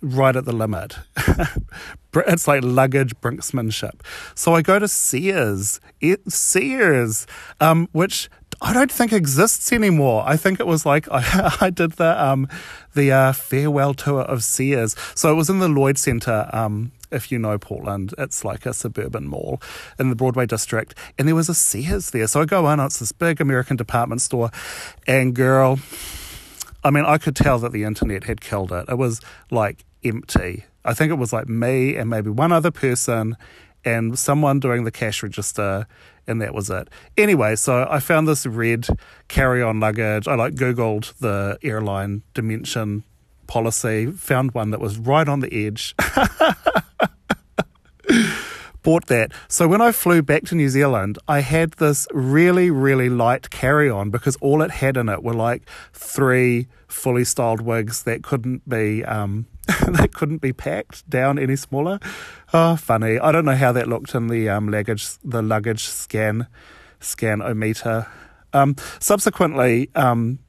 right 0.01 0.35
at 0.35 0.45
the 0.45 0.53
limit. 0.53 0.97
it's 2.13 2.47
like 2.47 2.63
luggage 2.63 3.15
brinksmanship. 3.21 4.01
So 4.35 4.53
I 4.53 4.61
go 4.61 4.79
to 4.79 4.87
Sears, 4.87 5.79
it, 5.99 6.29
Sears, 6.31 7.27
um, 7.59 7.87
which 7.91 8.29
I 8.61 8.73
don't 8.73 8.91
think 8.91 9.11
exists 9.11 9.71
anymore. 9.71 10.23
I 10.25 10.37
think 10.37 10.59
it 10.59 10.67
was 10.67 10.85
like 10.85 11.07
I, 11.11 11.55
I 11.61 11.69
did 11.69 11.93
the 11.93 12.23
um, 12.23 12.47
the 12.93 13.11
uh, 13.11 13.33
farewell 13.33 13.93
tour 13.93 14.21
of 14.21 14.43
Sears. 14.43 14.95
So 15.15 15.31
it 15.31 15.35
was 15.35 15.49
in 15.49 15.59
the 15.59 15.69
Lloyd 15.69 15.97
Centre. 15.97 16.49
Um, 16.53 16.91
if 17.11 17.31
you 17.31 17.39
know 17.39 17.57
Portland, 17.57 18.13
it's 18.17 18.45
like 18.45 18.65
a 18.65 18.73
suburban 18.73 19.27
mall 19.27 19.61
in 19.99 20.09
the 20.09 20.15
Broadway 20.15 20.45
district, 20.45 20.95
and 21.17 21.27
there 21.27 21.35
was 21.35 21.49
a 21.49 21.55
Sears 21.55 22.11
there. 22.11 22.27
So 22.27 22.41
I 22.41 22.45
go 22.45 22.69
in, 22.69 22.79
it's 22.79 22.99
this 22.99 23.11
big 23.11 23.41
American 23.41 23.77
department 23.77 24.21
store, 24.21 24.51
and 25.07 25.33
girl. 25.33 25.79
I 26.83 26.89
mean, 26.89 27.05
I 27.05 27.19
could 27.19 27.35
tell 27.35 27.59
that 27.59 27.73
the 27.73 27.83
internet 27.83 28.23
had 28.23 28.41
killed 28.41 28.71
it. 28.71 28.85
It 28.89 28.97
was 28.97 29.21
like 29.51 29.85
empty. 30.03 30.65
I 30.83 30.93
think 30.93 31.11
it 31.11 31.15
was 31.15 31.31
like 31.33 31.47
me 31.47 31.95
and 31.95 32.09
maybe 32.09 32.29
one 32.29 32.51
other 32.51 32.71
person 32.71 33.35
and 33.83 34.17
someone 34.17 34.59
doing 34.59 34.83
the 34.83 34.91
cash 34.91 35.23
register 35.23 35.87
and 36.27 36.41
that 36.41 36.53
was 36.53 36.69
it. 36.69 36.87
Anyway, 37.17 37.55
so 37.55 37.87
I 37.89 37.99
found 37.99 38.27
this 38.27 38.45
red 38.45 38.87
carry-on 39.27 39.79
luggage. 39.79 40.27
I 40.27 40.35
like 40.35 40.53
googled 40.55 41.17
the 41.17 41.57
airline 41.63 42.21
dimension 42.33 43.03
policy, 43.47 44.11
found 44.11 44.53
one 44.53 44.71
that 44.71 44.79
was 44.79 44.97
right 44.97 45.27
on 45.27 45.39
the 45.41 45.53
edge. 45.53 45.95
Bought 48.83 49.07
that. 49.07 49.31
So 49.47 49.67
when 49.67 49.81
I 49.81 49.91
flew 49.91 50.23
back 50.23 50.43
to 50.45 50.55
New 50.55 50.69
Zealand, 50.69 51.19
I 51.27 51.41
had 51.41 51.73
this 51.73 52.07
really, 52.11 52.71
really 52.71 53.09
light 53.09 53.51
carry 53.51 53.89
on 53.89 54.09
because 54.09 54.37
all 54.37 54.63
it 54.63 54.71
had 54.71 54.97
in 54.97 55.07
it 55.07 55.23
were 55.23 55.35
like 55.35 55.63
three 55.93 56.67
fully 56.87 57.23
styled 57.23 57.61
wigs 57.61 58.03
that 58.03 58.23
couldn't 58.23 58.67
be 58.67 59.05
um, 59.05 59.45
that 59.87 60.13
couldn't 60.13 60.41
be 60.41 60.53
packed 60.53 61.09
down 61.09 61.39
any 61.39 61.55
smaller. 61.55 61.99
Oh, 62.53 62.75
funny. 62.75 63.19
I 63.19 63.31
don't 63.31 63.45
know 63.45 63.55
how 63.55 63.71
that 63.71 63.87
looked 63.87 64.13
in 64.15 64.27
the 64.27 64.49
um, 64.49 64.69
luggage 64.69 65.17
the 65.23 65.41
luggage 65.41 65.85
scan 65.85 66.47
scan-o-meter. 66.99 68.07
Um, 68.53 68.75
subsequently, 68.99 69.89
um, 69.95 70.39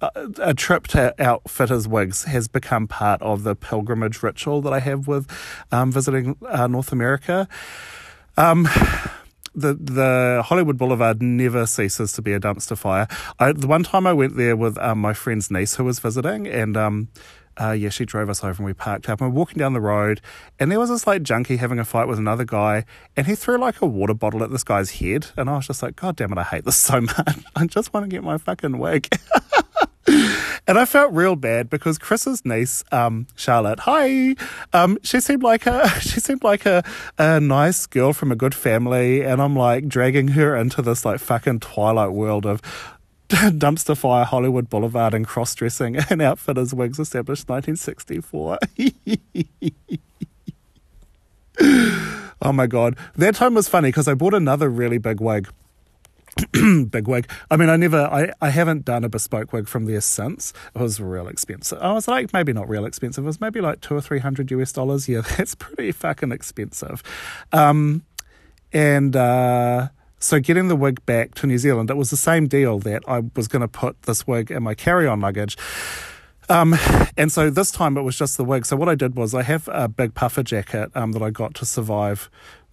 a, 0.00 0.10
a 0.38 0.54
trip 0.54 0.88
to 0.88 1.14
Outfitters 1.22 1.86
Wigs 1.86 2.24
has 2.24 2.48
become 2.48 2.88
part 2.88 3.22
of 3.22 3.44
the 3.44 3.54
pilgrimage 3.54 4.22
ritual 4.22 4.60
that 4.62 4.72
I 4.72 4.80
have 4.80 5.06
with 5.06 5.30
um, 5.70 5.92
visiting 5.92 6.36
uh, 6.48 6.66
North 6.66 6.92
America. 6.92 7.48
Um, 8.36 8.68
the 9.54 9.74
the 9.74 10.42
Hollywood 10.44 10.78
Boulevard 10.78 11.22
never 11.22 11.66
ceases 11.66 12.12
to 12.14 12.22
be 12.22 12.32
a 12.32 12.40
dumpster 12.40 12.76
fire. 12.76 13.06
I, 13.38 13.52
the 13.52 13.66
one 13.66 13.82
time 13.82 14.06
I 14.06 14.12
went 14.12 14.36
there 14.36 14.56
with 14.56 14.78
um, 14.78 14.98
my 14.98 15.12
friend's 15.12 15.50
niece 15.50 15.74
who 15.74 15.84
was 15.84 15.98
visiting, 15.98 16.46
and 16.46 16.76
um, 16.76 17.08
uh, 17.60 17.72
yeah, 17.72 17.88
she 17.88 18.04
drove 18.04 18.28
us 18.28 18.42
over 18.42 18.62
and 18.62 18.66
we 18.66 18.72
parked 18.72 19.08
up. 19.08 19.20
And 19.20 19.32
we're 19.32 19.38
walking 19.38 19.58
down 19.58 19.72
the 19.72 19.80
road, 19.80 20.20
and 20.58 20.70
there 20.70 20.78
was 20.78 20.90
this 20.90 21.06
like 21.06 21.22
junkie 21.22 21.56
having 21.56 21.78
a 21.78 21.84
fight 21.84 22.08
with 22.08 22.18
another 22.18 22.44
guy, 22.44 22.84
and 23.16 23.26
he 23.26 23.34
threw 23.34 23.58
like 23.58 23.80
a 23.80 23.86
water 23.86 24.14
bottle 24.14 24.42
at 24.42 24.50
this 24.50 24.64
guy's 24.64 24.92
head. 24.92 25.26
And 25.36 25.48
I 25.48 25.56
was 25.56 25.66
just 25.66 25.82
like, 25.82 25.96
God 25.96 26.16
damn 26.16 26.32
it, 26.32 26.38
I 26.38 26.44
hate 26.44 26.64
this 26.64 26.76
so 26.76 27.00
much. 27.00 27.38
I 27.56 27.66
just 27.66 27.92
want 27.92 28.04
to 28.04 28.08
get 28.08 28.22
my 28.22 28.38
fucking 28.38 28.78
wig. 28.78 29.08
and 30.66 30.78
I 30.78 30.84
felt 30.84 31.12
real 31.12 31.36
bad 31.36 31.70
because 31.70 31.98
Chris's 31.98 32.44
niece, 32.44 32.84
um, 32.92 33.26
Charlotte, 33.36 33.80
hi, 33.80 34.34
um, 34.72 34.98
she 35.02 35.20
seemed 35.20 35.42
like 35.42 35.66
a 35.66 35.88
she 36.00 36.20
seemed 36.20 36.44
like 36.44 36.66
a, 36.66 36.82
a 37.18 37.40
nice 37.40 37.86
girl 37.86 38.12
from 38.12 38.32
a 38.32 38.36
good 38.36 38.54
family, 38.54 39.22
and 39.22 39.40
I'm 39.40 39.56
like 39.56 39.88
dragging 39.88 40.28
her 40.28 40.56
into 40.56 40.82
this 40.82 41.04
like 41.04 41.20
fucking 41.20 41.60
twilight 41.60 42.12
world 42.12 42.46
of 42.46 42.60
dumpster 43.58 43.96
fire 43.96 44.26
Hollywood 44.26 44.68
Boulevard 44.68 45.14
and 45.14 45.26
cross 45.26 45.54
dressing 45.54 45.96
and 46.10 46.20
outfitters 46.20 46.74
wigs 46.74 46.98
established 46.98 47.48
1964. 47.48 48.58
oh 52.42 52.52
my 52.52 52.66
god. 52.66 52.98
That 53.16 53.34
time 53.34 53.54
was 53.54 53.68
funny 53.68 53.88
because 53.88 54.06
I 54.06 54.12
bought 54.12 54.34
another 54.34 54.68
really 54.68 54.98
big 54.98 55.18
wig. 55.18 55.48
big 56.90 57.08
wig. 57.08 57.26
I 57.50 57.56
mean, 57.56 57.70
I 57.70 57.76
never, 57.76 58.00
I, 58.00 58.32
I 58.42 58.50
haven't 58.50 58.84
done 58.84 59.02
a 59.02 59.08
bespoke 59.08 59.50
wig 59.54 59.66
from 59.66 59.86
there 59.86 60.02
since. 60.02 60.52
It 60.74 60.82
was 60.82 61.00
real 61.00 61.26
expensive. 61.26 61.78
I 61.80 61.92
was 61.92 62.06
like, 62.06 62.34
maybe 62.34 62.52
not 62.52 62.68
real 62.68 62.84
expensive. 62.84 63.24
It 63.24 63.28
was 63.28 63.40
maybe 63.40 63.62
like 63.62 63.80
two 63.80 63.94
or 63.94 64.02
three 64.02 64.18
hundred 64.18 64.50
US 64.50 64.72
dollars. 64.72 65.08
Yeah, 65.08 65.20
that's 65.38 65.54
pretty 65.54 65.92
fucking 65.92 66.32
expensive. 66.32 67.02
Um, 67.50 68.04
and, 68.74 69.16
uh, 69.16 69.88
so 70.22 70.40
getting 70.40 70.68
the 70.68 70.76
wig 70.76 71.04
back 71.06 71.34
to 71.36 71.46
New 71.46 71.58
Zealand, 71.58 71.90
it 71.90 71.96
was 71.96 72.10
the 72.10 72.16
same 72.16 72.46
deal 72.46 72.78
that 72.80 73.02
I 73.08 73.22
was 73.34 73.48
going 73.48 73.62
to 73.62 73.68
put 73.68 74.00
this 74.02 74.26
wig 74.26 74.50
in 74.50 74.62
my 74.62 74.74
carry-on 74.74 75.20
luggage. 75.20 75.56
Um, 76.48 76.74
and 77.16 77.30
so 77.30 77.50
this 77.50 77.70
time 77.70 77.96
it 77.96 78.02
was 78.02 78.16
just 78.16 78.36
the 78.36 78.44
wig. 78.44 78.66
So 78.66 78.76
what 78.76 78.88
I 78.88 78.94
did 78.94 79.16
was 79.16 79.34
I 79.34 79.42
have 79.42 79.68
a 79.72 79.88
big 79.88 80.14
puffer 80.14 80.42
jacket 80.42 80.90
um, 80.94 81.12
that 81.12 81.22
I 81.22 81.30
got 81.30 81.54
to 81.54 81.66
survive 81.66 82.28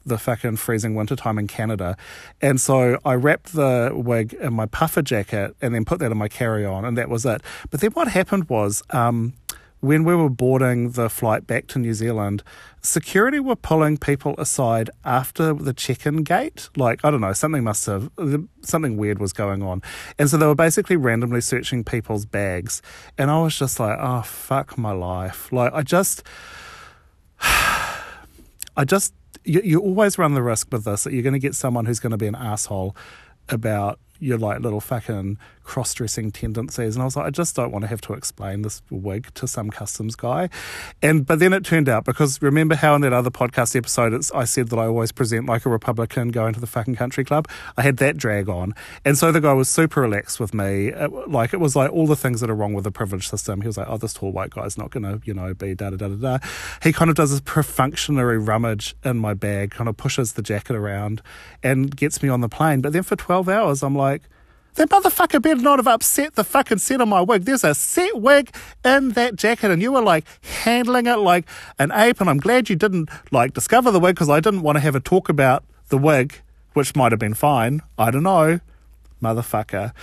the 0.05 0.17
fucking 0.17 0.55
freezing 0.55 0.95
wintertime 0.95 1.37
in 1.37 1.47
Canada. 1.47 1.95
And 2.41 2.59
so 2.59 2.97
I 3.05 3.13
wrapped 3.15 3.53
the 3.53 3.91
wig 3.93 4.33
in 4.33 4.53
my 4.53 4.65
puffer 4.65 5.01
jacket 5.01 5.55
and 5.61 5.73
then 5.73 5.85
put 5.85 5.99
that 5.99 6.11
in 6.11 6.17
my 6.17 6.27
carry 6.27 6.65
on, 6.65 6.85
and 6.85 6.97
that 6.97 7.09
was 7.09 7.25
it. 7.25 7.41
But 7.69 7.81
then 7.81 7.91
what 7.91 8.07
happened 8.07 8.49
was, 8.49 8.81
um, 8.89 9.33
when 9.81 10.03
we 10.03 10.15
were 10.15 10.29
boarding 10.29 10.91
the 10.91 11.09
flight 11.09 11.47
back 11.47 11.67
to 11.67 11.79
New 11.79 11.93
Zealand, 11.93 12.43
security 12.81 13.39
were 13.39 13.55
pulling 13.55 13.97
people 13.97 14.35
aside 14.37 14.89
after 15.05 15.53
the 15.53 15.73
check-in 15.73 16.23
gate. 16.23 16.69
Like 16.75 17.03
I 17.03 17.11
don't 17.11 17.21
know, 17.21 17.33
something 17.33 17.63
must 17.63 17.85
have 17.85 18.09
something 18.61 18.97
weird 18.97 19.19
was 19.19 19.33
going 19.33 19.63
on, 19.63 19.81
and 20.17 20.29
so 20.29 20.37
they 20.37 20.45
were 20.45 20.55
basically 20.55 20.95
randomly 20.95 21.41
searching 21.41 21.83
people's 21.83 22.25
bags. 22.25 22.81
And 23.17 23.31
I 23.31 23.41
was 23.41 23.57
just 23.57 23.79
like, 23.79 23.97
oh 23.99 24.21
fuck 24.21 24.77
my 24.77 24.91
life! 24.91 25.51
Like 25.51 25.73
I 25.73 25.81
just, 25.81 26.23
I 27.41 28.85
just, 28.85 29.13
you, 29.45 29.61
you 29.63 29.79
always 29.79 30.17
run 30.17 30.33
the 30.33 30.43
risk 30.43 30.67
with 30.71 30.83
this 30.83 31.05
that 31.05 31.13
you're 31.13 31.23
going 31.23 31.33
to 31.33 31.39
get 31.39 31.55
someone 31.55 31.85
who's 31.85 31.99
going 31.99 32.11
to 32.11 32.17
be 32.17 32.27
an 32.27 32.35
asshole 32.35 32.95
about 33.47 33.99
your 34.19 34.37
like 34.37 34.59
little 34.59 34.81
fucking 34.81 35.37
cross 35.69 35.93
dressing 35.93 36.31
tendencies. 36.31 36.95
And 36.95 37.03
I 37.03 37.05
was 37.05 37.15
like, 37.15 37.27
I 37.27 37.29
just 37.29 37.55
don't 37.55 37.71
want 37.71 37.83
to 37.83 37.87
have 37.87 38.01
to 38.01 38.13
explain 38.13 38.63
this 38.63 38.81
wig 38.89 39.31
to 39.35 39.47
some 39.47 39.69
customs 39.69 40.15
guy. 40.15 40.49
And 40.99 41.27
but 41.27 41.37
then 41.37 41.53
it 41.53 41.63
turned 41.63 41.87
out 41.87 42.05
because 42.05 42.41
remember 42.41 42.73
how 42.73 42.95
in 42.95 43.01
that 43.01 43.13
other 43.13 43.29
podcast 43.29 43.75
episode 43.75 44.19
I 44.33 44.45
said 44.45 44.69
that 44.69 44.79
I 44.79 44.87
always 44.87 45.11
present 45.11 45.45
like 45.45 45.67
a 45.67 45.69
Republican 45.69 46.29
going 46.29 46.55
to 46.55 46.59
the 46.59 46.65
fucking 46.65 46.95
country 46.95 47.23
club. 47.23 47.47
I 47.77 47.83
had 47.83 47.97
that 47.97 48.17
drag 48.17 48.49
on, 48.49 48.73
and 49.05 49.15
so 49.15 49.31
the 49.31 49.39
guy 49.39 49.53
was 49.53 49.69
super 49.69 50.01
relaxed 50.01 50.39
with 50.39 50.55
me. 50.55 50.87
It, 50.87 51.29
like 51.29 51.53
it 51.53 51.59
was 51.59 51.75
like 51.75 51.91
all 51.91 52.07
the 52.07 52.15
things 52.15 52.41
that 52.41 52.49
are 52.49 52.55
wrong 52.55 52.73
with 52.73 52.83
the 52.83 52.91
privilege 52.91 53.29
system. 53.29 53.61
He 53.61 53.67
was 53.67 53.77
like, 53.77 53.87
oh, 53.87 53.97
this 53.97 54.15
tall 54.15 54.31
white 54.31 54.49
guy's 54.49 54.75
not 54.75 54.89
gonna 54.89 55.21
you 55.23 55.35
know 55.35 55.53
be 55.53 55.75
da 55.75 55.91
da 55.91 55.97
da 55.97 56.07
da 56.07 56.15
da. 56.15 56.47
He 56.81 56.91
kind 56.91 57.11
of 57.11 57.15
does 57.15 57.29
this 57.29 57.41
perfunctory 57.41 58.39
rummage 58.39 58.95
in 59.05 59.17
my 59.17 59.35
bag, 59.35 59.69
kind 59.69 59.87
of 59.87 59.97
pushes 59.97 60.33
the 60.33 60.41
jacket 60.41 60.75
around, 60.75 61.21
and 61.61 61.95
gets 61.95 62.23
me 62.23 62.29
on 62.29 62.41
the 62.41 62.49
plane. 62.49 62.81
But 62.81 62.93
then 62.93 63.03
for 63.03 63.15
twelve 63.15 63.47
hours, 63.47 63.83
I'm 63.83 63.95
like 63.95 64.23
that 64.75 64.89
motherfucker 64.89 65.41
better 65.41 65.61
not 65.61 65.79
have 65.79 65.87
upset 65.87 66.35
the 66.35 66.43
fucking 66.43 66.77
set 66.79 67.01
on 67.01 67.09
my 67.09 67.21
wig. 67.21 67.45
There's 67.45 67.63
a 67.63 67.75
set 67.75 68.19
wig 68.19 68.53
in 68.83 69.09
that 69.11 69.35
jacket, 69.35 69.71
and 69.71 69.81
you 69.81 69.91
were 69.91 70.01
like 70.01 70.25
handling 70.63 71.05
it 71.05 71.17
like 71.17 71.45
an 71.77 71.91
ape. 71.91 72.21
And 72.21 72.29
I'm 72.29 72.39
glad 72.39 72.69
you 72.69 72.75
didn't 72.75 73.09
like 73.31 73.53
discover 73.53 73.91
the 73.91 73.99
wig 73.99 74.15
because 74.15 74.29
I 74.29 74.39
didn't 74.39 74.61
want 74.61 74.77
to 74.77 74.81
have 74.81 74.95
a 74.95 74.99
talk 74.99 75.29
about 75.29 75.63
the 75.89 75.97
wig, 75.97 76.41
which 76.73 76.95
might 76.95 77.11
have 77.11 77.19
been 77.19 77.33
fine. 77.33 77.81
I 77.97 78.11
don't 78.11 78.23
know, 78.23 78.59
motherfucker. 79.21 79.93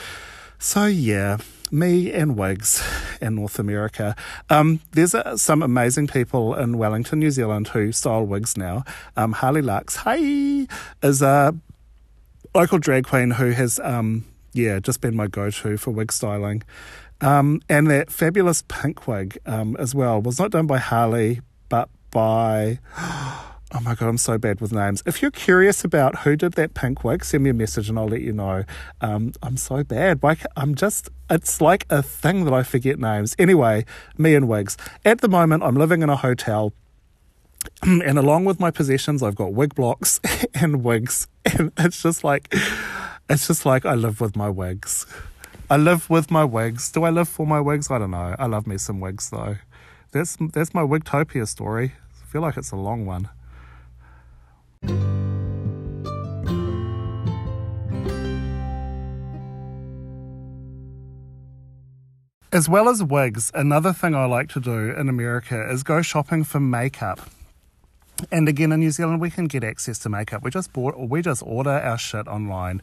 So 0.59 0.87
yeah, 0.87 1.39
me 1.71 2.13
and 2.13 2.37
wigs 2.37 2.83
in 3.21 3.37
North 3.37 3.59
America. 3.59 4.17
Um, 4.51 4.81
there's 4.93 5.15
uh, 5.15 5.37
some 5.37 5.63
amazing 5.63 6.07
people 6.07 6.55
in 6.55 6.79
Wellington, 6.79 7.19
New 7.19 7.31
Zealand, 7.31 7.69
who 7.69 7.93
style 7.93 8.25
wigs 8.25 8.57
now. 8.57 8.85
Um, 9.17 9.33
Harley 9.33 9.63
Lux, 9.63 9.97
hey, 9.97 10.67
is 11.03 11.23
a 11.23 11.55
local 12.55 12.79
drag 12.79 13.07
queen 13.07 13.33
who 13.33 13.51
has 13.51 13.79
um, 13.81 14.25
yeah, 14.57 14.79
just 14.81 15.01
been 15.01 15.15
my 15.15 15.27
go 15.27 15.51
to 15.51 15.77
for 15.77 15.91
wig 15.91 16.11
styling. 16.11 16.63
Um, 17.21 17.61
and 17.69 17.89
that 17.91 18.11
fabulous 18.11 18.63
pink 18.69 19.07
wig 19.07 19.39
um, 19.47 19.77
as 19.79 19.95
well 19.95 20.21
was 20.21 20.39
not 20.39 20.51
done 20.51 20.67
by 20.67 20.79
Harley, 20.79 21.41
but 21.69 21.89
by. 22.11 22.79
Oh 23.75 23.81
my 23.81 23.97
god, 23.97 24.09
I'm 24.09 24.17
so 24.17 24.39
bad 24.39 24.61
with 24.61 24.73
names. 24.73 25.03
If 25.07 25.21
you're 25.21 25.33
curious 25.33 25.83
about 25.85 26.21
who 26.21 26.37
did 26.37 26.53
that 26.53 26.73
pink 26.75 27.03
wig, 27.03 27.25
send 27.25 27.43
me 27.43 27.51
a 27.51 27.53
message 27.53 27.89
and 27.89 27.99
I'll 27.99 28.07
let 28.07 28.21
you 28.21 28.33
know. 28.33 28.65
Um, 29.01 29.33
I'm 29.43 29.57
so 29.57 29.83
bad. 29.83 30.23
Like 30.23 30.47
I'm 30.57 30.77
just, 30.77 31.11
it's 31.29 31.61
like 31.61 31.85
a 31.91 32.01
thing 32.01 32.45
that 32.45 32.55
I 32.55 32.63
forget 32.63 33.01
names. 33.01 33.35
Anyway, 33.41 33.85
me 34.17 34.37
and 34.37 34.49
wigs. 34.49 34.77
At 35.05 35.21
the 35.21 35.29
moment, 35.29 35.65
I'm 35.65 35.75
living 35.75 36.03
in 36.03 36.09
a 36.09 36.17
hotel. 36.17 36.73
And 37.83 38.19
along 38.19 38.45
with 38.45 38.61
my 38.61 38.71
possessions, 38.71 39.21
I've 39.21 39.35
got 39.35 39.53
wig 39.53 39.75
blocks 39.75 40.21
and 40.55 40.85
wigs. 40.85 41.27
And 41.45 41.73
it's 41.77 42.01
just 42.01 42.23
like, 42.23 42.55
it's 43.29 43.47
just 43.47 43.67
like 43.67 43.85
I 43.85 43.95
live 43.95 44.21
with 44.21 44.37
my 44.37 44.49
wigs. 44.49 45.07
I 45.69 45.77
live 45.77 46.09
with 46.09 46.31
my 46.31 46.45
wigs. 46.45 46.93
Do 46.93 47.03
I 47.05 47.11
live 47.11 47.29
for 47.29 47.47
my 47.47 47.61
wigs? 47.61 47.91
I 47.91 47.99
don't 47.99 48.13
know. 48.13 48.37
I 48.39 48.47
love 48.47 48.67
me 48.67 48.79
some 48.79 49.01
wigs 49.01 49.31
though. 49.31 49.57
That's 50.13 50.37
that's 50.53 50.73
my 50.73 50.83
Wigtopia 50.83 51.49
story. 51.49 51.95
I 52.23 52.27
feel 52.27 52.43
like 52.43 52.57
it's 52.57 52.71
a 52.71 52.77
long 52.77 53.05
one. 53.05 53.29
As 62.53 62.69
well 62.69 62.89
as 62.89 63.03
wigs, 63.03 63.51
another 63.55 63.93
thing 63.93 64.15
I 64.15 64.25
like 64.25 64.49
to 64.51 64.61
do 64.61 64.93
in 64.93 65.09
America 65.09 65.69
is 65.71 65.83
go 65.83 66.01
shopping 66.01 66.45
for 66.45 66.61
makeup. 66.61 67.21
And 68.31 68.49
again, 68.49 68.73
in 68.73 68.81
New 68.81 68.91
Zealand, 68.91 69.21
we 69.21 69.31
can 69.31 69.47
get 69.47 69.63
access 69.63 69.99
to 70.01 70.09
makeup. 70.09 70.43
We 70.43 70.51
just 70.51 70.73
bought, 70.73 70.95
or 70.95 71.07
we 71.07 71.23
just 71.23 71.43
order 71.45 71.71
our 71.71 71.99
shit 71.99 72.27
online. 72.27 72.81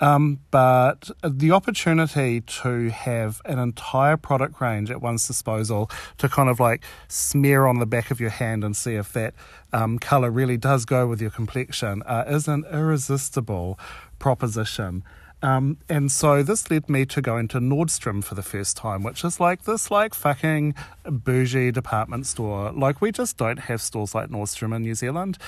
Um, 0.00 0.38
but 0.52 1.10
the 1.24 1.50
opportunity 1.50 2.40
to 2.40 2.90
have 2.90 3.42
an 3.44 3.58
entire 3.58 4.16
product 4.16 4.60
range 4.60 4.90
at 4.90 5.02
one's 5.02 5.26
disposal 5.26 5.90
to 6.18 6.28
kind 6.28 6.48
of 6.48 6.60
like 6.60 6.84
smear 7.08 7.66
on 7.66 7.80
the 7.80 7.86
back 7.86 8.12
of 8.12 8.20
your 8.20 8.30
hand 8.30 8.62
and 8.62 8.76
see 8.76 8.94
if 8.94 9.12
that 9.14 9.34
um, 9.72 9.98
color 9.98 10.30
really 10.30 10.56
does 10.56 10.84
go 10.84 11.06
with 11.06 11.20
your 11.20 11.30
complexion 11.30 12.02
uh, 12.06 12.24
is 12.28 12.46
an 12.46 12.64
irresistible 12.70 13.78
proposition. 14.20 15.02
Um, 15.40 15.78
and 15.88 16.10
so 16.10 16.42
this 16.42 16.70
led 16.70 16.88
me 16.88 17.06
to 17.06 17.22
go 17.22 17.36
into 17.36 17.60
Nordstrom 17.60 18.24
for 18.24 18.34
the 18.34 18.42
first 18.42 18.76
time, 18.76 19.02
which 19.02 19.24
is 19.24 19.38
like 19.38 19.64
this 19.64 19.90
like 19.90 20.14
fucking 20.14 20.74
bougie 21.04 21.70
department 21.70 22.26
store. 22.26 22.72
Like 22.72 23.00
we 23.00 23.12
just 23.12 23.36
don't 23.36 23.60
have 23.60 23.80
stores 23.80 24.14
like 24.14 24.30
Nordstrom 24.30 24.74
in 24.74 24.82
New 24.82 24.94
Zealand. 24.94 25.38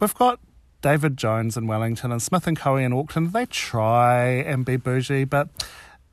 We've 0.00 0.14
got 0.14 0.40
David 0.80 1.16
Jones 1.16 1.56
in 1.56 1.66
Wellington 1.66 2.10
and 2.10 2.22
Smith 2.22 2.46
and 2.46 2.56
Co. 2.56 2.76
in 2.76 2.92
Auckland. 2.92 3.32
They 3.32 3.46
try 3.46 4.24
and 4.24 4.64
be 4.64 4.76
bougie, 4.76 5.24
but 5.24 5.48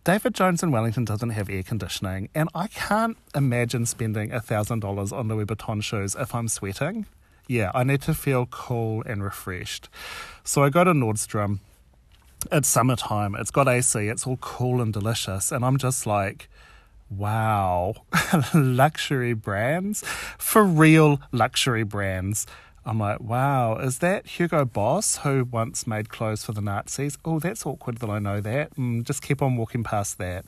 David 0.04 0.34
Jones 0.34 0.63
in 0.63 0.72
Wellington 0.72 1.06
doesn't 1.06 1.30
have 1.30 1.50
air 1.50 1.63
conditioning, 1.63 2.30
and 2.34 2.50
I 2.56 2.67
can't 2.67 3.17
imagine 3.36 3.86
spending 3.86 4.32
a 4.32 4.41
thousand 4.41 4.80
dollars 4.80 5.12
on 5.12 5.28
Louis 5.28 5.46
Vuitton 5.46 5.84
shoes 5.84 6.15
if 6.20 6.34
I'm 6.34 6.48
sweating. 6.48 7.06
Yeah, 7.48 7.72
I 7.76 7.84
need 7.84 8.02
to 8.04 8.13
feel 8.13 8.46
cool 8.46 9.04
and 9.06 9.24
refreshed. 9.24 9.89
So 10.44 10.63
I 10.63 10.70
go 10.70 10.84
to 10.84 10.94
Nordstrom 10.94 11.60
it's 12.52 12.68
summertime, 12.68 13.36
it's 13.36 13.52
got 13.52 13.68
AC, 13.68 14.08
it's 14.08 14.26
all 14.26 14.38
cool 14.38 14.82
and 14.82 14.94
delicious. 14.94 15.52
And 15.52 15.64
I'm 15.64 15.78
just 15.78 16.06
like, 16.06 16.50
wow, 17.10 17.96
luxury 18.54 19.34
brands 19.34 20.04
for 20.38 20.64
real 20.64 21.20
luxury 21.32 21.84
brands. 21.84 22.48
I'm 22.84 23.00
like, 23.00 23.20
wow, 23.20 23.76
is 23.76 24.00
that 24.00 24.26
Hugo 24.26 24.66
Boss 24.66 25.18
who 25.18 25.46
once 25.46 25.86
made 25.86 26.10
clothes 26.10 26.44
for 26.44 26.54
the 26.54 26.62
Nazis? 26.62 27.18
Oh, 27.24 27.40
that's 27.40 27.66
awkward 27.66 27.98
that 28.00 28.10
I 28.10 28.18
know 28.18 28.42
that. 28.42 28.76
Mm, 28.76 29.04
just 29.04 29.22
keep 29.22 29.42
on 29.42 29.56
walking 29.56 29.84
past 29.84 30.18
that. 30.18 30.46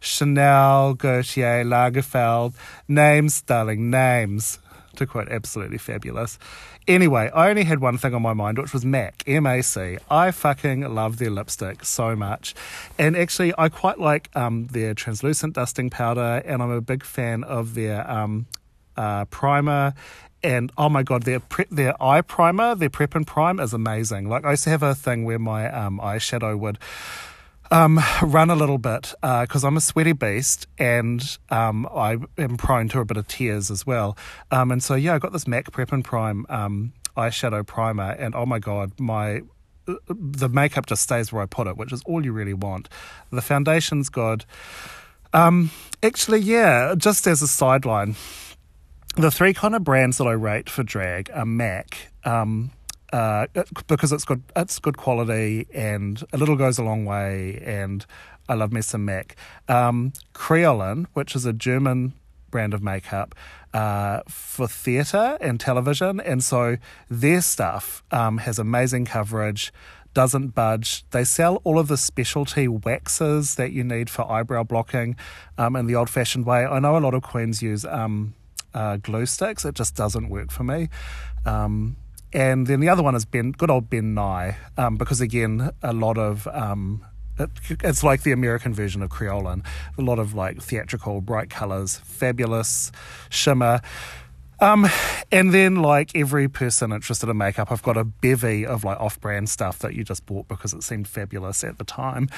Chanel, 0.00 0.94
Gaultier, 0.94 1.64
Lagerfeld, 1.64 2.54
names, 2.88 3.42
darling, 3.42 3.90
names 3.90 4.58
to 4.96 5.06
quote 5.06 5.28
absolutely 5.28 5.78
fabulous. 5.78 6.38
Anyway, 6.86 7.30
I 7.34 7.50
only 7.50 7.64
had 7.64 7.80
one 7.80 7.98
thing 7.98 8.14
on 8.14 8.22
my 8.22 8.34
mind, 8.34 8.58
which 8.58 8.72
was 8.72 8.84
MAC, 8.84 9.22
M 9.26 9.46
A 9.46 9.62
C. 9.62 9.98
I 10.10 10.30
fucking 10.30 10.94
love 10.94 11.18
their 11.18 11.30
lipstick 11.30 11.84
so 11.84 12.14
much. 12.14 12.54
And 12.98 13.16
actually, 13.16 13.52
I 13.56 13.68
quite 13.68 13.98
like 13.98 14.30
um, 14.36 14.66
their 14.66 14.94
translucent 14.94 15.54
dusting 15.54 15.90
powder, 15.90 16.42
and 16.44 16.62
I'm 16.62 16.70
a 16.70 16.80
big 16.80 17.04
fan 17.04 17.44
of 17.44 17.74
their 17.74 18.08
um, 18.10 18.46
uh, 18.96 19.24
primer 19.26 19.94
and 20.44 20.70
oh 20.76 20.90
my 20.90 21.02
god, 21.02 21.22
their 21.22 21.40
pre- 21.40 21.64
their 21.70 22.00
eye 22.02 22.20
primer, 22.20 22.74
their 22.74 22.90
prep 22.90 23.14
and 23.14 23.26
prime 23.26 23.58
is 23.58 23.72
amazing. 23.72 24.28
Like 24.28 24.44
I 24.44 24.50
used 24.50 24.64
to 24.64 24.70
have 24.70 24.82
a 24.82 24.94
thing 24.94 25.24
where 25.24 25.38
my 25.38 25.70
um, 25.70 25.98
eyeshadow 25.98 26.56
would 26.58 26.78
um, 27.70 28.00
run 28.22 28.50
a 28.50 28.54
little 28.54 28.78
bit 28.78 29.14
because 29.20 29.64
uh, 29.64 29.68
I'm 29.68 29.76
a 29.76 29.80
sweaty 29.80 30.12
beast 30.12 30.66
and 30.78 31.38
um, 31.50 31.86
I 31.94 32.18
am 32.38 32.56
prone 32.56 32.88
to 32.90 33.00
a 33.00 33.04
bit 33.04 33.16
of 33.16 33.26
tears 33.28 33.70
as 33.70 33.86
well. 33.86 34.16
Um, 34.50 34.70
and 34.70 34.82
so, 34.82 34.94
yeah, 34.94 35.14
I 35.14 35.18
got 35.18 35.32
this 35.32 35.46
MAC 35.46 35.70
Prep 35.72 35.92
and 35.92 36.04
Prime 36.04 36.46
um, 36.48 36.92
eyeshadow 37.16 37.66
primer, 37.66 38.10
and 38.12 38.34
oh 38.34 38.46
my 38.46 38.58
god, 38.58 38.98
my 38.98 39.42
the 40.08 40.48
makeup 40.48 40.86
just 40.86 41.02
stays 41.02 41.32
where 41.32 41.42
I 41.42 41.46
put 41.46 41.66
it, 41.66 41.76
which 41.76 41.92
is 41.92 42.02
all 42.06 42.24
you 42.24 42.32
really 42.32 42.54
want. 42.54 42.88
The 43.30 43.42
foundation's 43.42 44.08
good. 44.08 44.44
Um, 45.34 45.70
actually, 46.02 46.40
yeah, 46.40 46.94
just 46.96 47.26
as 47.26 47.42
a 47.42 47.48
sideline, 47.48 48.16
the 49.16 49.30
three 49.30 49.52
kind 49.52 49.74
of 49.74 49.84
brands 49.84 50.18
that 50.18 50.26
I 50.26 50.32
rate 50.32 50.70
for 50.70 50.82
drag 50.82 51.30
are 51.34 51.44
MAC. 51.44 52.12
Uh, 53.14 53.46
because 53.86 54.10
it's 54.10 54.24
good, 54.24 54.42
it's 54.56 54.80
good 54.80 54.96
quality, 54.96 55.68
and 55.72 56.24
a 56.32 56.36
little 56.36 56.56
goes 56.56 56.78
a 56.78 56.82
long 56.82 57.04
way. 57.04 57.62
And 57.64 58.04
I 58.48 58.54
love 58.54 58.72
me 58.72 58.80
some 58.80 59.04
Mac. 59.04 59.36
Um, 59.68 60.12
Kryolan, 60.34 61.06
which 61.12 61.36
is 61.36 61.46
a 61.46 61.52
German 61.52 62.14
brand 62.50 62.74
of 62.74 62.82
makeup 62.82 63.36
uh, 63.72 64.22
for 64.26 64.66
theatre 64.66 65.38
and 65.40 65.60
television, 65.60 66.18
and 66.18 66.42
so 66.42 66.76
their 67.08 67.40
stuff 67.40 68.02
um, 68.10 68.38
has 68.38 68.58
amazing 68.58 69.04
coverage 69.04 69.72
doesn't 70.12 70.48
budge. 70.48 71.04
They 71.10 71.24
sell 71.24 71.60
all 71.64 71.78
of 71.78 71.86
the 71.88 71.96
specialty 71.96 72.66
waxes 72.68 73.56
that 73.56 73.72
you 73.72 73.84
need 73.84 74.08
for 74.10 74.30
eyebrow 74.30 74.62
blocking 74.62 75.16
um, 75.58 75.76
in 75.76 75.86
the 75.86 75.94
old 75.96 76.08
fashioned 76.08 76.46
way. 76.46 76.64
I 76.64 76.78
know 76.78 76.96
a 76.96 76.98
lot 76.98 77.14
of 77.14 77.22
queens 77.22 77.62
use 77.62 77.84
um, 77.84 78.34
uh, 78.72 78.96
glue 78.96 79.26
sticks, 79.26 79.64
it 79.64 79.74
just 79.74 79.94
doesn't 79.94 80.28
work 80.28 80.50
for 80.50 80.64
me. 80.64 80.88
Um, 81.44 81.96
and 82.34 82.66
then 82.66 82.80
the 82.80 82.88
other 82.88 83.02
one 83.02 83.14
is 83.14 83.24
Ben, 83.24 83.52
good 83.52 83.70
old 83.70 83.88
Ben 83.88 84.12
Nye, 84.12 84.56
um, 84.76 84.96
because 84.96 85.20
again, 85.20 85.70
a 85.82 85.92
lot 85.92 86.18
of 86.18 86.48
um, 86.48 87.04
it, 87.38 87.50
it's 87.82 88.02
like 88.02 88.22
the 88.22 88.32
American 88.32 88.74
version 88.74 89.02
of 89.02 89.10
Kryolan. 89.10 89.64
A 89.98 90.02
lot 90.02 90.18
of 90.18 90.34
like 90.34 90.60
theatrical, 90.60 91.20
bright 91.20 91.48
colors, 91.48 91.96
fabulous 91.96 92.92
shimmer. 93.30 93.80
Um, 94.60 94.86
and 95.32 95.52
then, 95.52 95.76
like 95.76 96.10
every 96.14 96.48
person 96.48 96.92
interested 96.92 97.28
in 97.28 97.36
makeup, 97.36 97.72
I've 97.72 97.82
got 97.82 97.96
a 97.96 98.04
bevy 98.04 98.64
of 98.64 98.84
like 98.84 98.98
off-brand 99.00 99.48
stuff 99.48 99.78
that 99.80 99.94
you 99.94 100.04
just 100.04 100.24
bought 100.26 100.48
because 100.48 100.72
it 100.72 100.82
seemed 100.82 101.08
fabulous 101.08 101.64
at 101.64 101.78
the 101.78 101.84
time. 101.84 102.28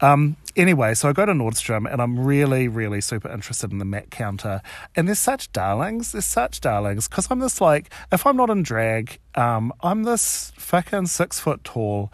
Um, 0.00 0.36
anyway, 0.56 0.94
so 0.94 1.08
I 1.08 1.12
go 1.12 1.26
to 1.26 1.32
Nordstrom 1.32 1.90
and 1.90 2.00
I'm 2.00 2.18
really, 2.18 2.68
really 2.68 3.00
super 3.00 3.30
interested 3.30 3.72
in 3.72 3.78
the 3.78 3.84
MAC 3.84 4.10
counter. 4.10 4.62
And 4.94 5.06
there's 5.06 5.18
such 5.18 5.52
darlings, 5.52 6.12
there's 6.12 6.24
such 6.24 6.60
darlings 6.60 7.08
because 7.08 7.28
I'm 7.30 7.40
this 7.40 7.60
like, 7.60 7.92
if 8.10 8.26
I'm 8.26 8.36
not 8.36 8.50
in 8.50 8.62
drag, 8.62 9.18
um, 9.34 9.72
I'm 9.82 10.04
this 10.04 10.52
fucking 10.56 11.06
six 11.06 11.40
foot 11.40 11.62
tall 11.64 12.10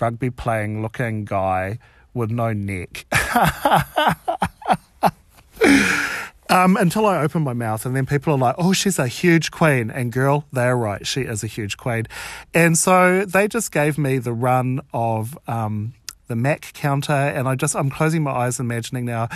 rugby 0.00 0.30
playing 0.30 0.82
looking 0.82 1.24
guy 1.24 1.78
with 2.14 2.30
no 2.30 2.52
neck. 2.52 3.06
Um, 6.48 6.76
until 6.76 7.06
I 7.06 7.22
open 7.22 7.42
my 7.42 7.54
mouth, 7.54 7.84
and 7.86 7.96
then 7.96 8.06
people 8.06 8.34
are 8.34 8.38
like, 8.38 8.54
oh, 8.58 8.72
she's 8.72 8.98
a 8.98 9.08
huge 9.08 9.50
queen. 9.50 9.90
And 9.90 10.12
girl, 10.12 10.44
they're 10.52 10.76
right. 10.76 11.06
She 11.06 11.22
is 11.22 11.42
a 11.42 11.48
huge 11.48 11.76
queen. 11.76 12.06
And 12.54 12.78
so 12.78 13.24
they 13.24 13.48
just 13.48 13.72
gave 13.72 13.98
me 13.98 14.18
the 14.18 14.32
run 14.32 14.80
of. 14.92 15.36
Um, 15.48 15.94
the 16.28 16.36
Mac 16.36 16.72
counter, 16.74 17.12
and 17.12 17.48
I 17.48 17.54
just 17.54 17.76
I'm 17.76 17.90
closing 17.90 18.22
my 18.22 18.32
eyes, 18.32 18.58
imagining 18.58 19.04
now 19.04 19.28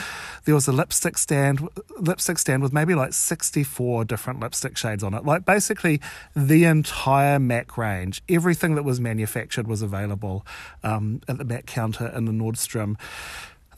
there 0.44 0.54
was 0.54 0.66
a 0.66 0.72
lipstick 0.72 1.18
stand, 1.18 1.68
lipstick 1.98 2.38
stand 2.38 2.62
with 2.62 2.72
maybe 2.72 2.94
like 2.94 3.12
64 3.12 4.04
different 4.04 4.40
lipstick 4.40 4.76
shades 4.76 5.02
on 5.02 5.14
it. 5.14 5.24
Like 5.24 5.44
basically 5.44 6.00
the 6.34 6.64
entire 6.64 7.38
Mac 7.38 7.78
range, 7.78 8.22
everything 8.28 8.74
that 8.74 8.82
was 8.82 9.00
manufactured 9.00 9.68
was 9.68 9.82
available 9.82 10.44
um, 10.82 11.20
at 11.28 11.38
the 11.38 11.44
Mac 11.44 11.66
counter 11.66 12.08
in 12.08 12.24
the 12.24 12.32
Nordstrom 12.32 12.96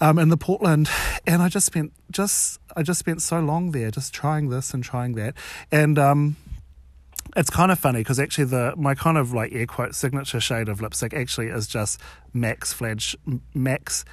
um, 0.02 0.18
in 0.18 0.30
the 0.30 0.36
Portland, 0.36 0.90
and 1.28 1.40
I 1.40 1.48
just 1.48 1.64
spent 1.64 1.92
just 2.10 2.58
I 2.76 2.82
just 2.82 2.98
spent 2.98 3.22
so 3.22 3.38
long 3.38 3.70
there, 3.70 3.92
just 3.92 4.12
trying 4.12 4.48
this 4.48 4.74
and 4.74 4.82
trying 4.82 5.14
that, 5.14 5.34
and 5.70 5.96
um, 5.96 6.36
it's 7.36 7.50
kind 7.50 7.70
of 7.70 7.78
funny 7.78 8.00
because 8.00 8.18
actually 8.18 8.46
the 8.46 8.74
my 8.76 8.96
kind 8.96 9.16
of 9.16 9.32
like 9.32 9.52
air 9.52 9.64
quote 9.64 9.94
signature 9.94 10.40
shade 10.40 10.68
of 10.68 10.82
lipstick 10.82 11.14
actually 11.14 11.46
is 11.46 11.68
just 11.68 12.00
Mac's 12.34 12.72
flag 12.72 13.00
Mac's 13.54 14.04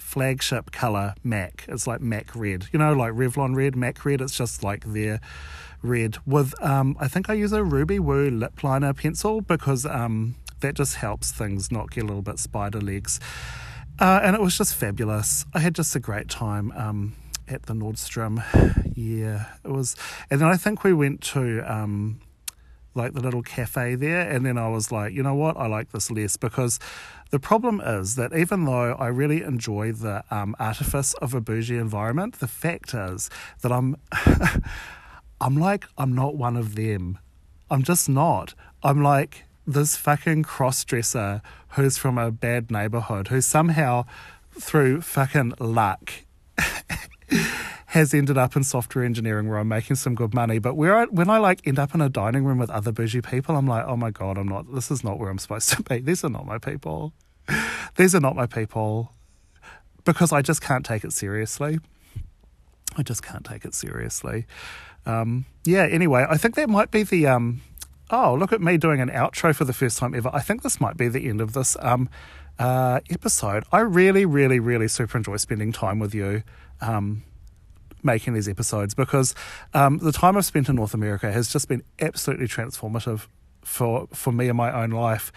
flagship 0.00 0.72
color 0.72 1.14
Mac. 1.22 1.66
It's 1.68 1.86
like 1.86 2.00
Mac 2.00 2.34
red, 2.34 2.66
you 2.72 2.78
know, 2.78 2.94
like 2.94 3.12
Revlon 3.12 3.54
red, 3.54 3.76
Mac 3.76 4.02
red. 4.06 4.22
It's 4.22 4.36
just 4.36 4.64
like 4.64 4.82
their 4.86 5.20
red 5.82 6.16
with 6.24 6.54
um, 6.64 6.96
I 6.98 7.06
think 7.06 7.28
I 7.28 7.34
use 7.34 7.52
a 7.52 7.62
Ruby 7.62 7.98
Woo 7.98 8.30
lip 8.30 8.64
liner 8.64 8.94
pencil 8.94 9.42
because 9.42 9.84
um, 9.84 10.36
that 10.60 10.74
just 10.74 10.96
helps 10.96 11.32
things 11.32 11.70
not 11.70 11.90
get 11.90 12.04
a 12.04 12.06
little 12.06 12.22
bit 12.22 12.38
spider 12.38 12.80
legs. 12.80 13.20
Uh, 13.98 14.20
and 14.22 14.34
it 14.34 14.42
was 14.42 14.58
just 14.58 14.74
fabulous. 14.74 15.46
I 15.54 15.60
had 15.60 15.74
just 15.74 15.94
a 15.94 16.00
great 16.00 16.28
time 16.28 16.72
um, 16.72 17.14
at 17.46 17.64
the 17.64 17.74
Nordstrom. 17.74 18.42
Yeah, 18.96 19.46
it 19.64 19.70
was. 19.70 19.96
And 20.30 20.40
then 20.40 20.48
I 20.48 20.56
think 20.56 20.82
we 20.82 20.92
went 20.92 21.20
to 21.22 21.60
um, 21.60 22.20
like 22.94 23.12
the 23.14 23.20
little 23.20 23.42
cafe 23.42 23.94
there, 23.94 24.28
and 24.28 24.44
then 24.44 24.58
I 24.58 24.68
was 24.68 24.90
like, 24.90 25.12
you 25.12 25.22
know 25.22 25.34
what, 25.34 25.56
I 25.56 25.66
like 25.66 25.92
this 25.92 26.10
less 26.10 26.36
because 26.36 26.80
the 27.30 27.38
problem 27.38 27.80
is 27.80 28.16
that 28.16 28.32
even 28.34 28.64
though 28.64 28.94
I 28.94 29.08
really 29.08 29.42
enjoy 29.42 29.92
the 29.92 30.24
um, 30.30 30.54
artifice 30.58 31.14
of 31.14 31.34
a 31.34 31.40
bougie 31.40 31.78
environment, 31.78 32.40
the 32.40 32.48
fact 32.48 32.94
is 32.94 33.30
that 33.62 33.72
I'm, 33.72 33.96
I'm 35.40 35.56
like, 35.56 35.86
I'm 35.98 36.14
not 36.14 36.36
one 36.36 36.56
of 36.56 36.74
them. 36.74 37.18
I'm 37.70 37.82
just 37.82 38.08
not. 38.08 38.54
I'm 38.82 39.02
like 39.02 39.44
this 39.66 39.96
fucking 39.96 40.42
cross 40.42 40.84
dresser 40.84 41.42
who's 41.74 41.98
from 41.98 42.18
a 42.18 42.30
bad 42.30 42.70
neighborhood 42.70 43.28
who 43.28 43.40
somehow, 43.40 44.04
through 44.58 45.00
fucking 45.00 45.54
luck, 45.58 46.12
has 47.86 48.12
ended 48.12 48.36
up 48.36 48.56
in 48.56 48.64
software 48.64 49.04
engineering 49.04 49.48
where 49.48 49.58
I'm 49.58 49.68
making 49.68 49.96
some 49.96 50.14
good 50.14 50.34
money. 50.34 50.58
But 50.58 50.74
where 50.74 50.96
I, 50.96 51.04
when 51.04 51.30
I 51.30 51.38
like 51.38 51.66
end 51.66 51.78
up 51.78 51.94
in 51.94 52.00
a 52.00 52.08
dining 52.08 52.44
room 52.44 52.58
with 52.58 52.70
other 52.70 52.92
bougie 52.92 53.22
people, 53.22 53.56
I'm 53.56 53.66
like, 53.66 53.86
oh 53.86 53.96
my 53.96 54.10
god, 54.10 54.36
I'm 54.36 54.48
not. 54.48 54.72
This 54.74 54.90
is 54.90 55.04
not 55.04 55.18
where 55.18 55.30
I'm 55.30 55.38
supposed 55.38 55.70
to 55.70 55.82
be. 55.82 56.00
These 56.00 56.24
are 56.24 56.28
not 56.28 56.46
my 56.46 56.58
people. 56.58 57.12
These 57.96 58.14
are 58.14 58.20
not 58.20 58.34
my 58.34 58.46
people. 58.46 59.12
Because 60.04 60.32
I 60.32 60.42
just 60.42 60.60
can't 60.60 60.84
take 60.84 61.04
it 61.04 61.12
seriously. 61.12 61.78
I 62.96 63.02
just 63.02 63.22
can't 63.22 63.44
take 63.44 63.64
it 63.64 63.74
seriously. 63.74 64.46
Um, 65.06 65.44
yeah. 65.64 65.84
Anyway, 65.84 66.26
I 66.28 66.36
think 66.36 66.56
that 66.56 66.68
might 66.68 66.90
be 66.90 67.02
the 67.02 67.26
um, 67.26 67.60
oh, 68.10 68.34
look 68.34 68.52
at 68.52 68.60
me 68.60 68.76
doing 68.76 69.00
an 69.00 69.10
outro 69.10 69.54
for 69.54 69.64
the 69.64 69.72
first 69.72 69.98
time 69.98 70.14
ever. 70.14 70.30
I 70.32 70.40
think 70.40 70.62
this 70.62 70.80
might 70.80 70.96
be 70.96 71.08
the 71.08 71.28
end 71.28 71.40
of 71.40 71.52
this 71.52 71.76
um, 71.80 72.08
uh, 72.58 73.00
episode. 73.10 73.64
I 73.72 73.80
really, 73.80 74.24
really, 74.24 74.60
really 74.60 74.88
super 74.88 75.18
enjoy 75.18 75.36
spending 75.36 75.72
time 75.72 75.98
with 75.98 76.14
you. 76.14 76.42
Um, 76.80 77.24
making 78.04 78.34
these 78.34 78.48
episodes 78.48 78.94
because 78.94 79.34
um, 79.72 79.96
the 79.96 80.12
time 80.12 80.36
I've 80.36 80.44
spent 80.44 80.68
in 80.68 80.76
North 80.76 80.92
America 80.92 81.32
has 81.32 81.50
just 81.50 81.68
been 81.68 81.82
absolutely 82.00 82.46
transformative 82.46 83.28
for 83.62 84.08
for 84.12 84.30
me 84.30 84.48
in 84.48 84.56
my 84.56 84.70
own 84.70 84.90
life. 84.90 85.32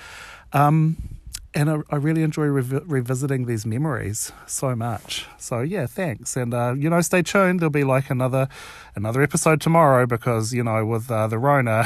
Um, 0.51 1.16
and 1.57 1.71
I, 1.71 1.77
I 1.89 1.95
really 1.95 2.21
enjoy 2.21 2.45
revi- 2.45 2.83
revisiting 2.85 3.47
these 3.47 3.65
memories 3.65 4.31
so 4.45 4.75
much. 4.75 5.25
So 5.39 5.61
yeah, 5.61 5.87
thanks, 5.87 6.37
and 6.37 6.53
uh, 6.53 6.75
you 6.77 6.89
know, 6.89 7.01
stay 7.01 7.23
tuned. 7.23 7.59
There'll 7.59 7.71
be 7.71 7.83
like 7.83 8.11
another 8.11 8.47
another 8.95 9.23
episode 9.23 9.59
tomorrow 9.59 10.05
because 10.05 10.53
you 10.53 10.63
know, 10.63 10.85
with 10.85 11.09
uh, 11.09 11.27
the 11.27 11.39
Rona, 11.39 11.83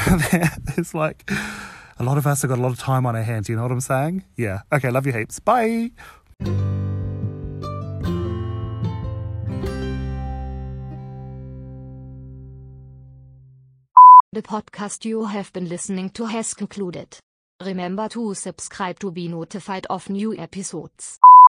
there's 0.76 0.94
like 0.94 1.30
a 1.98 2.04
lot 2.04 2.18
of 2.18 2.28
us 2.28 2.42
have 2.42 2.50
got 2.50 2.60
a 2.60 2.62
lot 2.62 2.74
of 2.74 2.80
time 2.80 3.06
on 3.06 3.16
our 3.16 3.24
hands. 3.24 3.48
You 3.48 3.56
know 3.56 3.64
what 3.64 3.72
I'm 3.72 3.82
saying? 3.82 4.26
Yeah. 4.36 4.62
Okay. 4.74 4.92
Love 4.92 5.06
you 5.06 5.14
heaps. 5.14 5.40
Bye. 5.40 5.92
The 14.34 14.42
podcast 14.42 15.04
you 15.06 15.26
have 15.26 15.52
been 15.52 15.68
listening 15.68 16.10
to 16.12 16.26
has 16.26 16.54
concluded. 16.54 17.20
Remember 17.66 18.10
to 18.10 18.34
subscribe 18.34 18.98
to 19.00 19.12
be 19.12 19.28
notified 19.28 19.86
of 19.90 20.10
new 20.10 20.36
episodes. 20.38 21.20